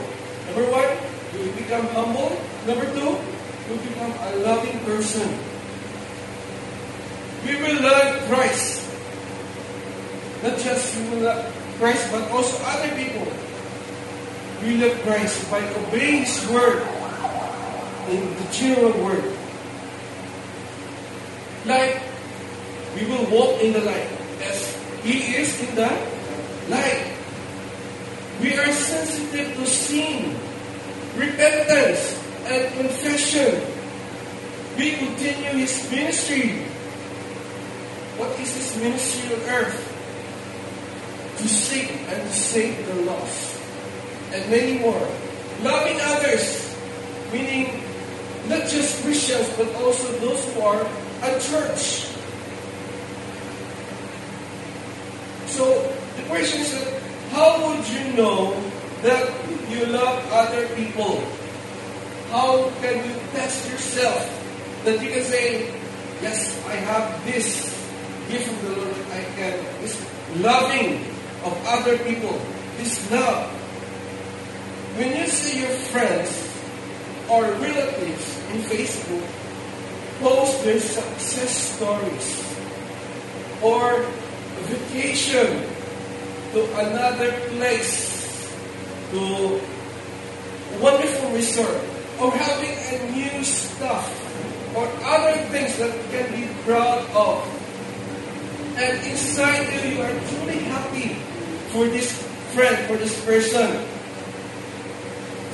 Number 0.48 0.70
one, 0.70 0.92
we 1.34 1.50
become 1.64 1.88
humble. 1.88 2.38
Number 2.68 2.86
two, 2.94 3.18
we 3.70 3.78
become 3.88 4.12
a 4.12 4.36
loving 4.44 4.78
person. 4.86 5.28
We 7.48 7.56
will 7.56 7.82
love 7.82 8.22
Christ. 8.30 8.83
Not 10.44 10.60
just 10.60 11.00
we 11.00 11.10
will 11.10 11.24
love 11.24 11.40
Christ, 11.80 12.12
but 12.12 12.30
also 12.30 12.60
other 12.68 12.94
people. 13.00 13.24
We 14.62 14.76
love 14.76 15.00
Christ 15.04 15.50
by 15.50 15.64
obeying 15.64 16.26
His 16.26 16.46
word 16.52 16.84
in 18.10 18.28
the 18.36 18.48
general 18.52 18.92
word. 19.06 19.24
Like 21.66 21.96
we 22.94 23.06
will 23.08 23.24
walk 23.32 23.62
in 23.62 23.72
the 23.72 23.88
light 23.88 24.12
as 24.44 24.76
He 25.04 25.40
is 25.40 25.62
in 25.64 25.76
the 25.76 25.88
light. 26.68 27.16
We 28.42 28.58
are 28.60 28.72
sensitive 28.74 29.56
to 29.56 29.66
sin, 29.66 30.36
repentance, 31.16 32.20
and 32.48 32.74
confession. 32.76 33.64
We 34.78 34.92
continue 34.98 35.64
His 35.64 35.90
ministry. 35.90 36.68
What 38.20 38.38
is 38.42 38.54
His 38.54 38.76
ministry 38.84 39.36
on 39.36 39.42
earth? 39.48 39.93
To 41.38 41.48
seek 41.48 41.92
and 42.08 42.22
to 42.22 42.34
save 42.34 42.86
the 42.88 43.02
lost. 43.04 43.60
And 44.34 44.50
many 44.50 44.80
more. 44.80 45.08
Loving 45.62 46.00
others, 46.02 46.76
meaning 47.32 47.84
not 48.48 48.68
just 48.68 49.02
Christians, 49.04 49.50
but 49.58 49.68
also 49.76 50.12
those 50.20 50.44
who 50.54 50.62
are 50.62 50.84
at 51.22 51.42
church. 51.42 52.12
So 55.48 55.66
the 56.18 56.24
question 56.28 56.62
is 56.62 56.74
how 57.32 57.62
would 57.68 57.88
you 57.88 58.14
know 58.14 58.54
that 59.02 59.30
you 59.70 59.86
love 59.88 60.22
other 60.32 60.68
people? 60.76 61.24
How 62.30 62.70
can 62.82 62.98
you 63.06 63.16
test 63.32 63.70
yourself 63.70 64.22
that 64.86 65.02
you 65.02 65.10
can 65.10 65.24
say, 65.24 65.72
yes, 66.22 66.58
I 66.68 66.76
have 66.76 67.26
this 67.26 67.70
gift 68.30 68.50
from 68.50 68.66
the 68.66 68.82
Lord, 68.82 68.96
I 69.12 69.24
can, 69.36 69.54
this 69.82 69.96
loving 70.38 71.13
of 71.44 71.54
other 71.68 71.98
people, 72.00 72.40
this 72.78 73.12
love. 73.12 73.52
When 74.98 75.16
you 75.18 75.28
see 75.28 75.62
your 75.62 75.76
friends 75.92 76.32
or 77.30 77.44
relatives 77.44 78.38
in 78.52 78.62
Facebook 78.70 79.28
post 80.20 80.64
their 80.64 80.80
success 80.80 81.76
stories 81.76 82.30
or 83.62 84.06
vacation 84.70 85.68
to 86.54 86.62
another 86.80 87.32
place, 87.50 88.54
to 89.12 89.60
wonderful 90.80 91.30
resort, 91.32 91.82
or 92.20 92.32
having 92.32 92.72
a 92.72 93.12
new 93.12 93.44
stuff, 93.44 94.08
or 94.76 94.88
other 95.04 95.38
things 95.50 95.78
that 95.78 95.92
can 96.12 96.32
be 96.32 96.48
proud 96.64 97.04
of. 97.12 97.42
And 98.78 99.08
inside 99.08 99.70
you, 99.74 99.98
you 99.98 100.02
are 100.02 100.14
truly 100.30 100.60
happy 100.70 101.33
for 101.74 101.90
this 101.90 102.14
friend, 102.54 102.78
for 102.86 102.98
this 102.98 103.18
person, 103.26 103.66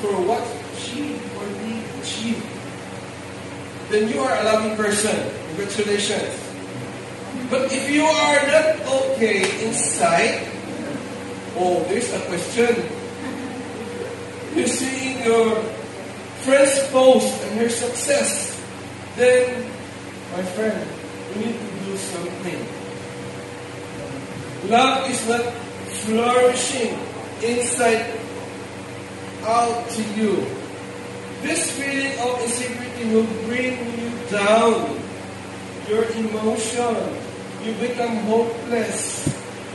for 0.03 0.19
what 0.27 0.43
she 0.75 1.15
or 1.39 1.47
he 1.63 1.79
achieved. 2.03 2.43
Then 3.87 4.11
you 4.11 4.19
are 4.19 4.35
a 4.35 4.43
loving 4.43 4.75
person. 4.75 5.15
Congratulations. 5.55 6.35
But 7.49 7.71
if 7.71 7.89
you 7.89 8.03
are 8.03 8.39
not 8.51 8.83
okay 8.83 9.47
inside, 9.65 10.43
oh, 11.55 11.87
there's 11.87 12.11
a 12.11 12.19
question. 12.27 12.83
You're 14.59 14.67
seeing 14.67 15.23
your 15.23 15.55
friend's 16.43 16.83
post 16.91 17.31
and 17.47 17.59
her 17.63 17.69
success, 17.69 18.59
then, 19.15 19.71
my 20.35 20.43
friend, 20.43 20.83
you 21.31 21.45
need 21.47 21.55
to 21.55 21.69
do 21.87 21.95
something. 21.95 22.59
Love 24.69 25.09
is 25.09 25.23
not 25.29 25.68
flourishing 26.05 26.97
inside 27.43 28.19
out 29.43 29.89
to 29.89 30.03
you. 30.15 30.45
This 31.41 31.71
feeling 31.71 32.11
of 32.19 32.41
insecurity 32.43 33.13
will 33.13 33.29
bring 33.47 33.79
you 33.97 34.11
down. 34.29 34.99
Your 35.87 36.05
emotion, 36.11 36.95
you 37.63 37.73
become 37.79 38.15
hopeless. 38.27 39.25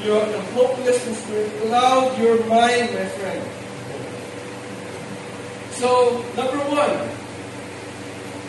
Your 0.04 0.24
the 0.26 0.40
hopelessness 0.52 1.26
will 1.28 1.48
cloud 1.66 2.18
your 2.20 2.44
mind, 2.46 2.92
my 2.92 3.08
friend. 3.16 3.42
So, 5.72 6.22
number 6.36 6.60
one, 6.70 6.94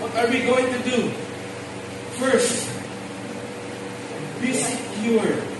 what 0.03 0.13
are 0.19 0.29
we 0.29 0.43
going 0.43 0.67
to 0.67 0.79
do? 0.83 1.09
First, 2.19 2.69
be 4.41 4.53
secure. 4.53 5.54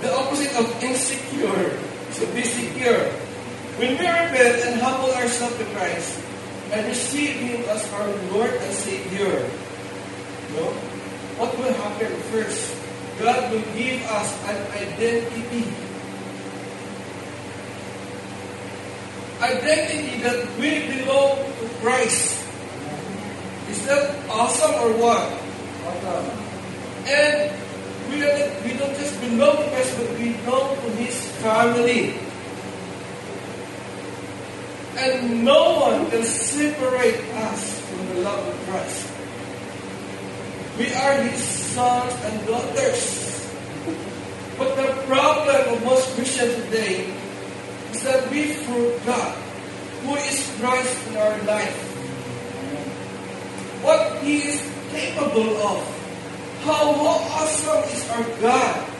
The 0.00 0.14
opposite 0.14 0.54
of 0.54 0.70
insecure 0.82 1.74
is 2.10 2.18
to 2.18 2.26
be 2.30 2.42
secure. 2.42 3.10
When 3.78 3.98
we 3.98 4.06
repent 4.06 4.62
and 4.66 4.80
humble 4.80 5.10
ourselves 5.10 5.58
to 5.58 5.64
Christ 5.74 6.18
and 6.70 6.86
receive 6.86 7.34
Him 7.36 7.62
as 7.68 7.82
our 7.94 8.06
Lord 8.30 8.50
and 8.50 8.74
Savior, 8.74 9.42
no? 10.54 10.70
what 11.38 11.56
will 11.58 11.72
happen 11.72 12.14
first? 12.30 12.74
God 13.18 13.50
will 13.50 13.66
give 13.74 14.02
us 14.06 14.30
an 14.46 14.58
identity. 14.78 15.66
Identity 19.42 20.22
that 20.22 20.46
we 20.58 20.86
belong 20.94 21.42
to 21.42 21.66
Christ. 21.82 22.38
Is 23.70 23.86
that 23.86 24.14
awesome 24.30 24.74
or 24.78 24.94
what? 24.98 25.26
And 27.06 27.50
we 28.10 28.20
don't, 28.20 28.64
we 28.64 28.72
don't 28.74 28.96
just 28.96 29.20
belong 29.20 29.56
to 29.56 29.68
Christ, 29.70 29.96
but 29.98 30.18
we 30.18 30.32
belong 30.44 30.76
to 30.76 30.90
His 30.96 31.16
family. 31.42 32.14
And 34.96 35.44
no 35.44 35.80
one 35.80 36.10
can 36.10 36.24
separate 36.24 37.20
us 37.48 37.80
from 37.80 38.08
the 38.08 38.14
love 38.22 38.46
of 38.48 38.56
Christ. 38.66 39.12
We 40.78 40.92
are 40.94 41.22
His 41.22 41.42
sons 41.42 42.14
and 42.24 42.46
daughters. 42.46 43.28
But 44.56 44.74
the 44.74 44.90
problem 45.06 45.74
of 45.74 45.84
most 45.84 46.14
Christians 46.14 46.54
today 46.64 47.14
is 47.92 48.02
that 48.02 48.30
we 48.30 48.54
forgot 48.66 49.36
who 50.02 50.16
is 50.16 50.50
Christ 50.58 51.08
in 51.08 51.16
our 51.16 51.38
life. 51.42 51.76
What 53.82 54.22
He 54.22 54.48
is 54.48 54.62
capable 54.90 55.56
of. 55.62 55.97
How 56.64 56.90
awesome 56.90 57.84
is 57.84 58.10
our 58.10 58.40
God. 58.40 58.90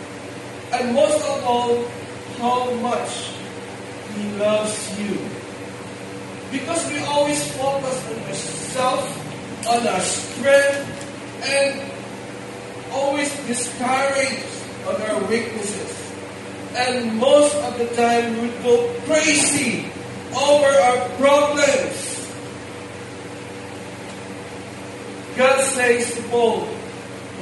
And 0.73 0.95
most 0.95 1.21
of 1.25 1.45
all, 1.45 1.85
how 2.39 2.71
much 2.75 3.33
He 4.15 4.31
loves 4.39 4.99
you. 4.99 5.19
Because 6.51 6.91
we 6.91 6.99
always 7.01 7.43
focus 7.57 7.99
on 8.09 8.19
ourselves, 8.29 9.19
on 9.69 9.87
our 9.87 10.01
strength, 10.01 11.45
and 11.45 11.91
always 12.93 13.31
discouraged 13.47 14.47
on 14.87 15.03
our 15.03 15.25
weaknesses. 15.29 16.13
And 16.75 17.17
most 17.19 17.55
of 17.57 17.79
the 17.79 17.87
time 17.97 18.41
we 18.41 18.49
go 18.63 18.95
crazy 19.05 19.91
over 20.37 20.67
our 20.67 21.09
problems. 21.17 22.29
God 25.37 25.61
says 25.65 26.15
to 26.15 26.23
Paul, 26.29 26.69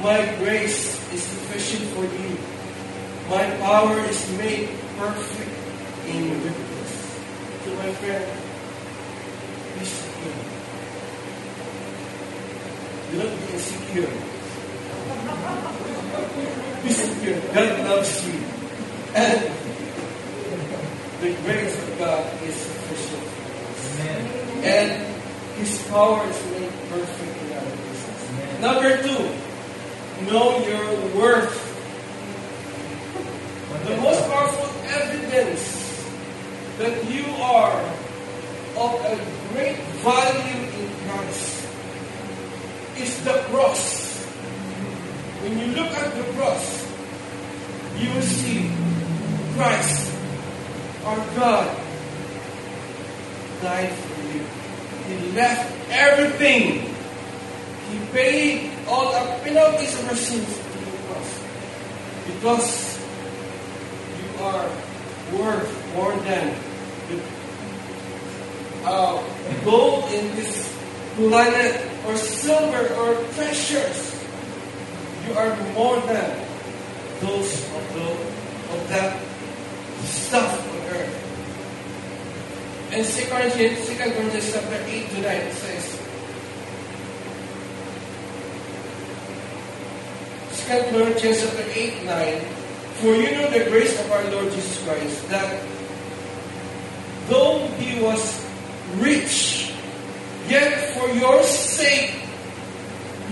my 0.01 0.23
grace 0.37 0.97
is 1.11 1.23
sufficient 1.23 1.89
for 1.91 2.05
you. 2.05 2.37
My 3.29 3.49
power 3.57 3.99
is 4.05 4.37
made 4.37 4.69
perfect 4.97 5.49
in 6.07 6.23
your 6.23 6.37
weakness. 6.37 7.19
To 7.63 7.69
my 7.75 7.91
friend, 7.93 8.25
be 9.77 9.85
secure. 9.85 10.57
Do 13.11 13.17
not 13.17 13.31
be 13.39 13.53
insecure. 13.53 14.11
Be 16.83 16.89
secure. 16.89 17.39
God 17.53 17.79
loves 17.87 18.27
you. 18.27 18.39
And 19.15 19.51
the 21.21 21.33
grace 21.43 21.75
of 21.83 21.97
God 21.97 22.43
is 22.43 22.55
sufficient. 22.55 23.23
Amen. 24.01 24.63
And 24.63 24.89
His 25.57 25.87
power 25.87 26.27
is 26.27 26.46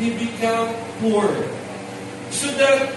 he 0.05 0.25
became 0.25 0.75
poor, 1.01 1.25
so 2.29 2.47
that 2.61 2.93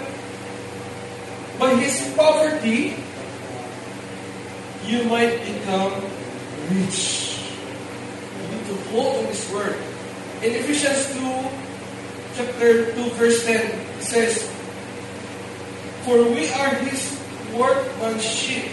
by 1.57 1.73
his 1.75 2.13
poverty 2.13 2.95
you 4.85 5.03
might 5.05 5.41
become 5.41 5.93
rich. 6.69 7.41
You 8.37 8.57
need 8.57 8.65
to 8.67 8.75
hold 8.93 9.17
on 9.17 9.25
this 9.25 9.51
word. 9.51 9.75
In 10.45 10.53
Ephesians 10.53 11.09
2, 11.17 11.49
chapter 12.37 12.93
2, 12.93 13.09
verse 13.17 13.43
10, 13.45 13.57
it 13.57 14.03
says, 14.03 14.45
For 16.05 16.21
we 16.29 16.47
are 16.53 16.75
his 16.85 17.17
workmanship, 17.57 18.69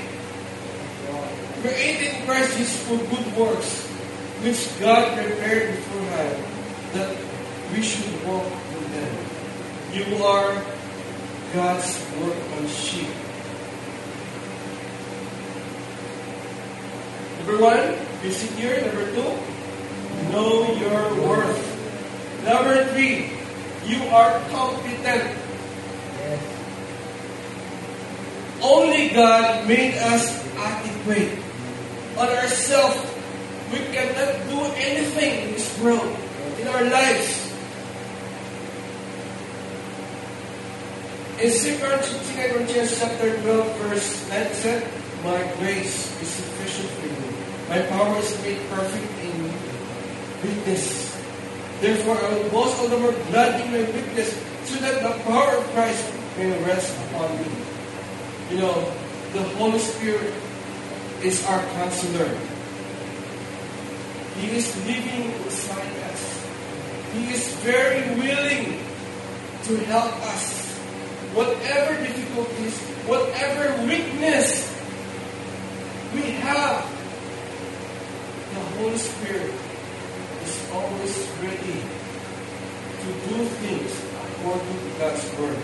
created 1.63 2.15
in 2.15 2.27
Christ 2.27 2.57
Jesus 2.57 2.85
for 2.85 2.99
good 2.99 3.37
works, 3.37 3.87
which 4.45 4.69
God 4.79 5.17
prepared 5.17 5.75
beforehand, 5.75 6.45
that 6.93 7.26
we 7.73 7.83
should 7.83 8.13
walk 8.25 8.45
with 8.45 8.89
them. 8.93 9.15
You 9.93 10.25
are 10.25 10.63
God's 11.55 11.99
workmanship. 12.21 13.09
Number 17.39 17.63
one, 17.63 17.95
be 18.23 18.31
secure. 18.31 18.81
Number 18.81 19.07
two, 19.15 19.31
know 20.33 20.67
your 20.75 21.29
worth. 21.29 21.63
Number 22.45 22.85
three, 22.93 23.31
you 23.87 24.03
are 24.11 24.39
competent. 24.51 25.39
Only 28.63 29.11
God 29.11 29.69
made 29.69 29.95
us 29.95 30.27
adequate. 30.57 31.39
On 32.19 32.29
ourselves, 32.29 32.99
we 33.71 33.79
cannot 33.95 34.35
do 34.49 34.59
anything 34.75 35.47
in 35.47 35.53
this 35.55 35.71
world, 35.79 36.17
in 36.59 36.67
our 36.67 36.83
lives. 36.85 37.46
In 41.37 41.53
2 41.53 41.77
Corinthians 41.77 42.97
chapter 42.99 43.29
12, 43.43 43.77
verse 43.85 44.29
9 44.31 44.41
it 44.41 44.55
said, 44.57 44.81
My 45.23 45.37
grace 45.61 46.09
is 46.23 46.29
sufficient 46.33 46.89
for 46.97 47.13
you. 47.13 47.29
My 47.69 47.85
power 47.93 48.17
is 48.25 48.33
made 48.41 48.57
perfect 48.73 49.05
in 49.21 49.53
weakness. 50.41 51.13
Therefore, 51.83 52.17
I 52.17 52.33
will 52.33 52.49
boast 52.49 52.81
all 52.81 52.89
the 52.89 52.97
more 52.97 53.13
gladly 53.29 53.69
in 53.69 53.85
my 53.85 53.85
weakness, 53.93 54.33
so 54.65 54.81
that 54.81 55.05
the 55.05 55.13
power 55.29 55.61
of 55.61 55.65
Christ 55.77 56.09
may 56.39 56.57
rest 56.65 56.97
upon 57.13 57.29
me. 57.37 57.53
You 58.49 58.57
know, 58.65 58.93
the 59.35 59.43
Holy 59.61 59.79
Spirit 59.79 60.33
is 61.21 61.45
our 61.45 61.61
counselor. 61.77 62.33
He 64.41 64.57
is 64.57 64.73
living 64.89 65.37
inside 65.45 66.01
us. 66.09 66.49
He 67.13 67.29
is 67.29 67.45
very 67.61 68.09
willing 68.17 68.81
to 69.69 69.77
help 69.85 70.17
us. 70.33 70.66
Whatever 71.37 72.03
difficulties, 72.03 72.81
whatever 73.05 73.85
weakness 73.85 74.65
we 76.15 76.23
have, 76.41 76.81
the 78.55 78.61
Holy 78.81 78.97
Spirit 78.97 79.53
is 80.45 80.71
always 80.73 81.29
ready 81.43 81.85
to 83.03 83.09
do 83.29 83.45
things 83.61 83.93
according 84.25 84.79
to 84.81 84.99
God's 84.99 85.39
Word. 85.39 85.59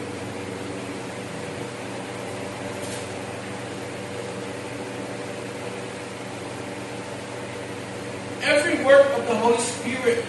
Every 8.43 8.85
work 8.85 9.07
of 9.19 9.27
the 9.27 9.37
Holy 9.37 9.57
Spirit 9.57 10.23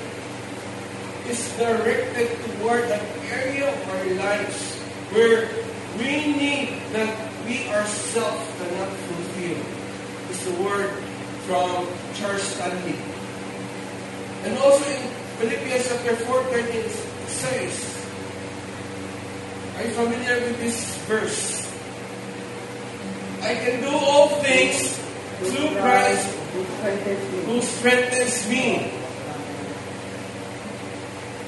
is 1.28 1.58
directed 1.58 2.30
toward 2.62 2.86
an 2.86 3.06
area 3.30 3.68
of 3.68 3.90
our 3.90 4.06
lives 4.16 4.73
where 5.14 5.48
we 5.98 6.34
need 6.34 6.82
that 6.92 7.14
we 7.46 7.70
ourselves 7.70 8.42
cannot 8.58 8.90
fulfill. 8.90 9.62
It's 10.30 10.44
the 10.46 10.58
word 10.64 10.90
from 11.46 11.88
Charles 12.16 12.42
Stanley. 12.42 12.98
And 14.44 14.58
also 14.58 14.90
in 14.90 15.08
Philippians 15.38 15.88
chapter 15.88 16.16
4, 16.16 16.44
13, 16.46 16.82
it 16.82 16.92
says, 17.30 18.08
Are 19.78 19.84
you 19.86 19.92
familiar 19.94 20.36
with 20.50 20.58
this 20.60 20.98
verse? 21.06 21.62
I 23.44 23.56
can 23.56 23.82
do 23.82 23.94
all 23.94 24.30
things 24.42 24.98
through 25.46 25.78
Christ 25.78 26.28
who 27.46 27.62
strengthens 27.62 28.50
me. 28.50 28.92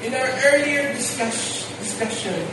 In 0.04 0.14
our 0.14 0.30
earlier 0.54 0.92
discuss, 0.92 1.66
discussion, 1.80 2.46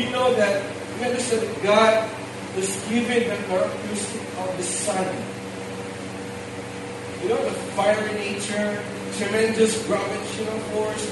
we 0.00 0.10
know 0.10 0.32
that 0.34 0.64
we 0.96 1.04
understand 1.04 1.42
that 1.42 1.62
God 1.62 2.10
was 2.56 2.68
given 2.88 3.28
the 3.28 3.36
characteristic 3.44 4.22
of 4.40 4.56
the 4.56 4.62
sun. 4.62 5.04
You 7.22 7.28
know, 7.28 7.44
the 7.44 7.52
fiery 7.76 8.14
nature, 8.14 8.82
tremendous 9.18 9.76
gravitational 9.86 10.58
force, 10.72 11.04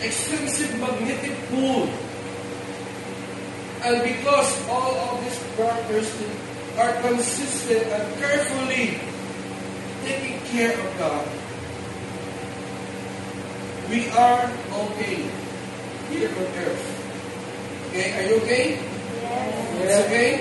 extensive 0.00 0.80
magnetic 0.80 1.36
pull. 1.50 1.90
And 3.84 4.02
because 4.02 4.68
all 4.68 4.96
of 4.96 5.22
these 5.22 5.38
characteristics 5.56 6.40
are 6.78 6.92
consistent 7.02 7.82
and 7.84 8.18
carefully 8.18 8.98
taking 10.08 10.40
care 10.56 10.72
of 10.72 10.98
God, 10.98 11.28
we 13.90 14.08
are 14.08 14.50
okay 14.88 15.28
here 16.08 16.30
on 16.30 16.64
earth. 16.64 16.95
Okay, 17.96 18.12
are 18.12 18.28
you 18.28 18.36
okay? 18.44 18.66
Yes. 18.76 19.88
It's 19.88 19.96
okay? 20.04 20.32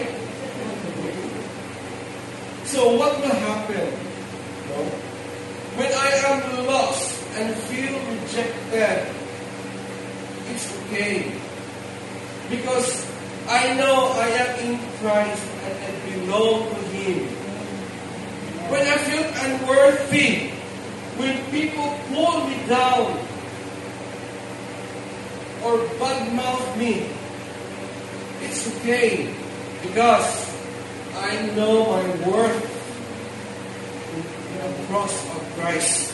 So 2.67 2.99
what 2.99 3.15
will 3.23 3.31
happen? 3.31 3.95
No? 4.67 4.83
When 5.79 5.87
I 5.87 6.09
am 6.35 6.67
lost 6.67 7.15
and 7.39 7.55
feel 7.71 7.95
rejected, 8.11 9.07
it's 10.51 10.67
okay. 10.83 11.31
Because 12.51 13.07
I 13.47 13.71
know 13.79 14.11
I 14.19 14.27
am 14.35 14.51
in 14.59 14.75
Christ 14.99 15.39
and 15.63 15.75
I 15.79 15.91
belong 16.11 16.67
to 16.67 16.81
Him. 16.91 17.23
When 18.67 18.83
I 18.83 18.99
feel 19.07 19.23
unworthy, 19.31 20.51
when 21.15 21.39
people 21.55 21.87
pull 22.11 22.51
me 22.51 22.59
down 22.67 23.15
or 25.63 25.79
badmouth 26.03 26.75
me, 26.75 27.14
it's 28.45 28.67
okay 28.77 29.33
because 29.81 30.55
I 31.17 31.45
know 31.55 31.89
my 31.89 32.05
worth 32.27 32.63
in 34.15 34.81
the 34.81 34.87
cross 34.87 35.13
of 35.35 35.41
Christ. 35.57 36.13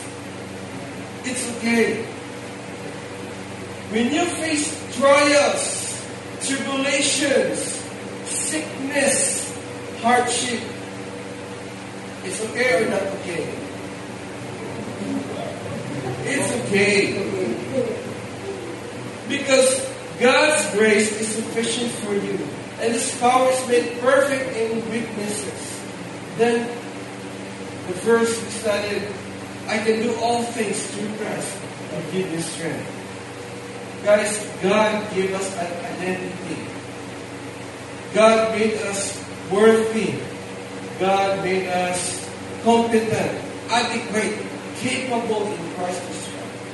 It's 1.24 1.56
okay. 1.56 2.04
When 3.92 4.12
you 4.12 4.24
face 4.24 4.96
trials, 4.96 6.06
tribulations, 6.40 7.60
sickness, 8.24 9.52
hardship, 10.00 10.60
it's 12.24 12.40
okay 12.40 12.84
or 12.84 12.90
not 12.90 13.02
okay? 13.02 13.44
It's 16.24 16.52
okay. 16.64 17.12
Because 19.28 19.91
God's 20.22 20.70
grace 20.70 21.20
is 21.20 21.26
sufficient 21.34 21.90
for 21.90 22.14
you. 22.14 22.38
And 22.78 22.92
His 22.94 23.18
power 23.18 23.50
is 23.50 23.66
made 23.66 23.98
perfect 23.98 24.56
in 24.56 24.88
weaknesses. 24.88 25.82
Then 26.38 26.68
the 27.88 27.94
verse 28.06 28.30
we 28.30 28.48
studied, 28.50 29.02
I 29.66 29.78
can 29.78 30.00
do 30.00 30.14
all 30.22 30.44
things 30.44 30.86
through 30.94 31.10
Christ 31.16 31.58
who 31.90 32.12
give 32.12 32.30
me 32.30 32.38
strength. 32.38 32.86
Guys, 34.04 34.48
God 34.62 35.14
gave 35.14 35.34
us 35.34 35.56
an 35.58 35.70
identity. 35.98 36.70
God 38.14 38.56
made 38.56 38.74
us 38.82 39.18
worthy. 39.50 40.14
God 41.00 41.42
made 41.42 41.66
us 41.66 42.30
competent, 42.62 43.42
adequate, 43.70 44.38
capable 44.76 45.50
in 45.50 45.74
Christ 45.74 46.02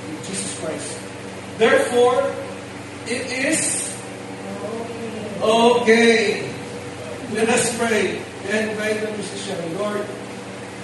in 0.06 0.16
Jesus 0.24 0.60
Christ. 0.60 0.98
Therefore, 1.56 2.30
it 3.10 3.24
is 3.46 3.88
okay. 5.40 6.44
Let 7.32 7.48
us 7.48 7.76
pray 7.78 8.20
and 8.48 8.70
invite 8.70 9.00
the 9.00 9.10
musician. 9.12 9.78
Lord, 9.78 10.04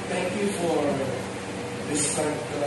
thank 0.09 0.33
you 0.41 0.49
for 0.57 0.81
this 1.93 2.15
time 2.17 2.33
to 2.33 2.65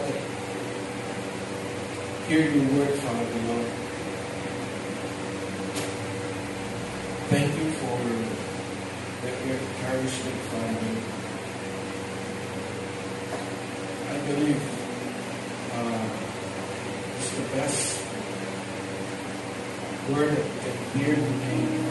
hear 2.28 2.50
your 2.52 2.66
word, 2.78 2.94
Father, 3.00 3.40
Lord. 3.48 3.66
Thank 7.30 7.58
you 7.58 7.72
for 7.82 7.98
the 9.26 9.32
encouragement, 9.58 10.40
Father. 10.54 10.92
I 14.10 14.18
believe 14.28 14.62
uh, 15.74 16.10
it's 17.18 17.32
the 17.32 17.44
best 17.58 18.07
word 20.14 20.38
that 20.38 20.94
can 20.94 21.00
hear 21.00 21.16
the 21.16 21.32
name, 21.46 21.87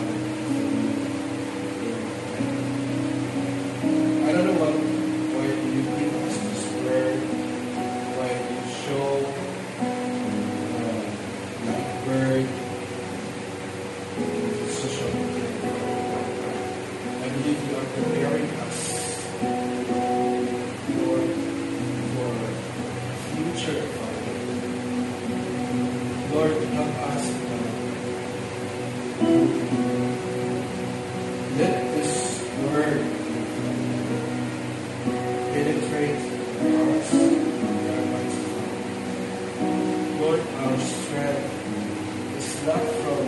Father. 35.96 36.36
Lord, 40.20 40.40
our 40.40 40.78
strength 40.78 42.36
is 42.36 42.66
not 42.66 42.84
from 43.00 43.24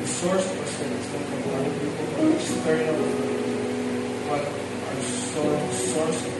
the 0.00 0.06
source 0.06 0.50
of 0.50 0.66
strength, 0.66 0.96
it's 0.96 1.12
not 1.12 1.22
from 1.28 1.42
other 1.54 1.72
people 1.78 2.06
or 2.20 2.32
external, 2.32 2.96
but 4.28 4.44
our 4.88 5.02
source, 5.02 5.92
source 5.92 6.31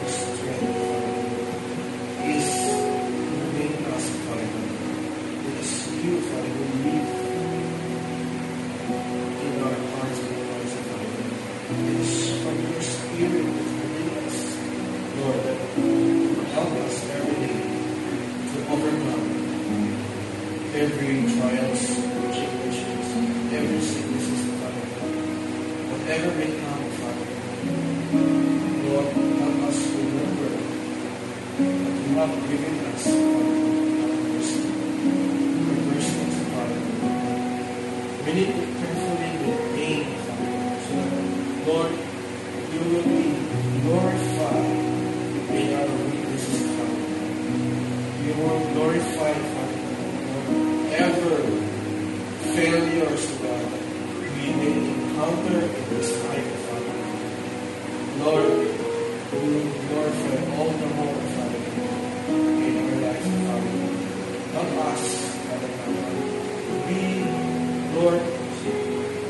Lord, 68.03 68.19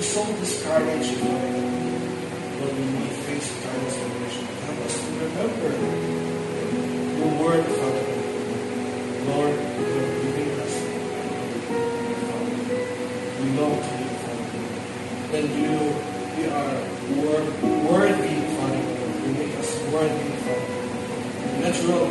so 0.02 0.26
discouraged, 0.42 1.14
Father, 1.22 1.54
when 2.58 2.74
we 2.98 3.06
face 3.22 3.48
trials 3.62 3.96
and 4.02 4.10
tribulations. 4.10 4.50
Help 4.66 4.80
us 4.82 4.96
to 4.98 5.10
remember 5.14 5.70
your 7.22 7.32
word, 7.38 7.66
Father. 7.78 8.08
Lord, 9.30 9.54
you 9.54 9.86
have 9.94 10.14
given 10.26 10.50
us, 10.66 10.76
We 13.38 13.46
long 13.62 13.78
to 13.78 13.94
you, 14.02 14.10
Father. 14.26 14.50
Then 15.30 15.46
you, 15.54 15.78
we 16.34 16.44
are 16.50 16.76
wor- 17.14 17.54
worthy, 17.94 18.38
Father. 18.58 18.84
You 19.22 19.30
make 19.38 19.54
us 19.62 19.72
worthy, 19.94 20.30
Father. 20.50 20.74
Natural, 21.62 22.06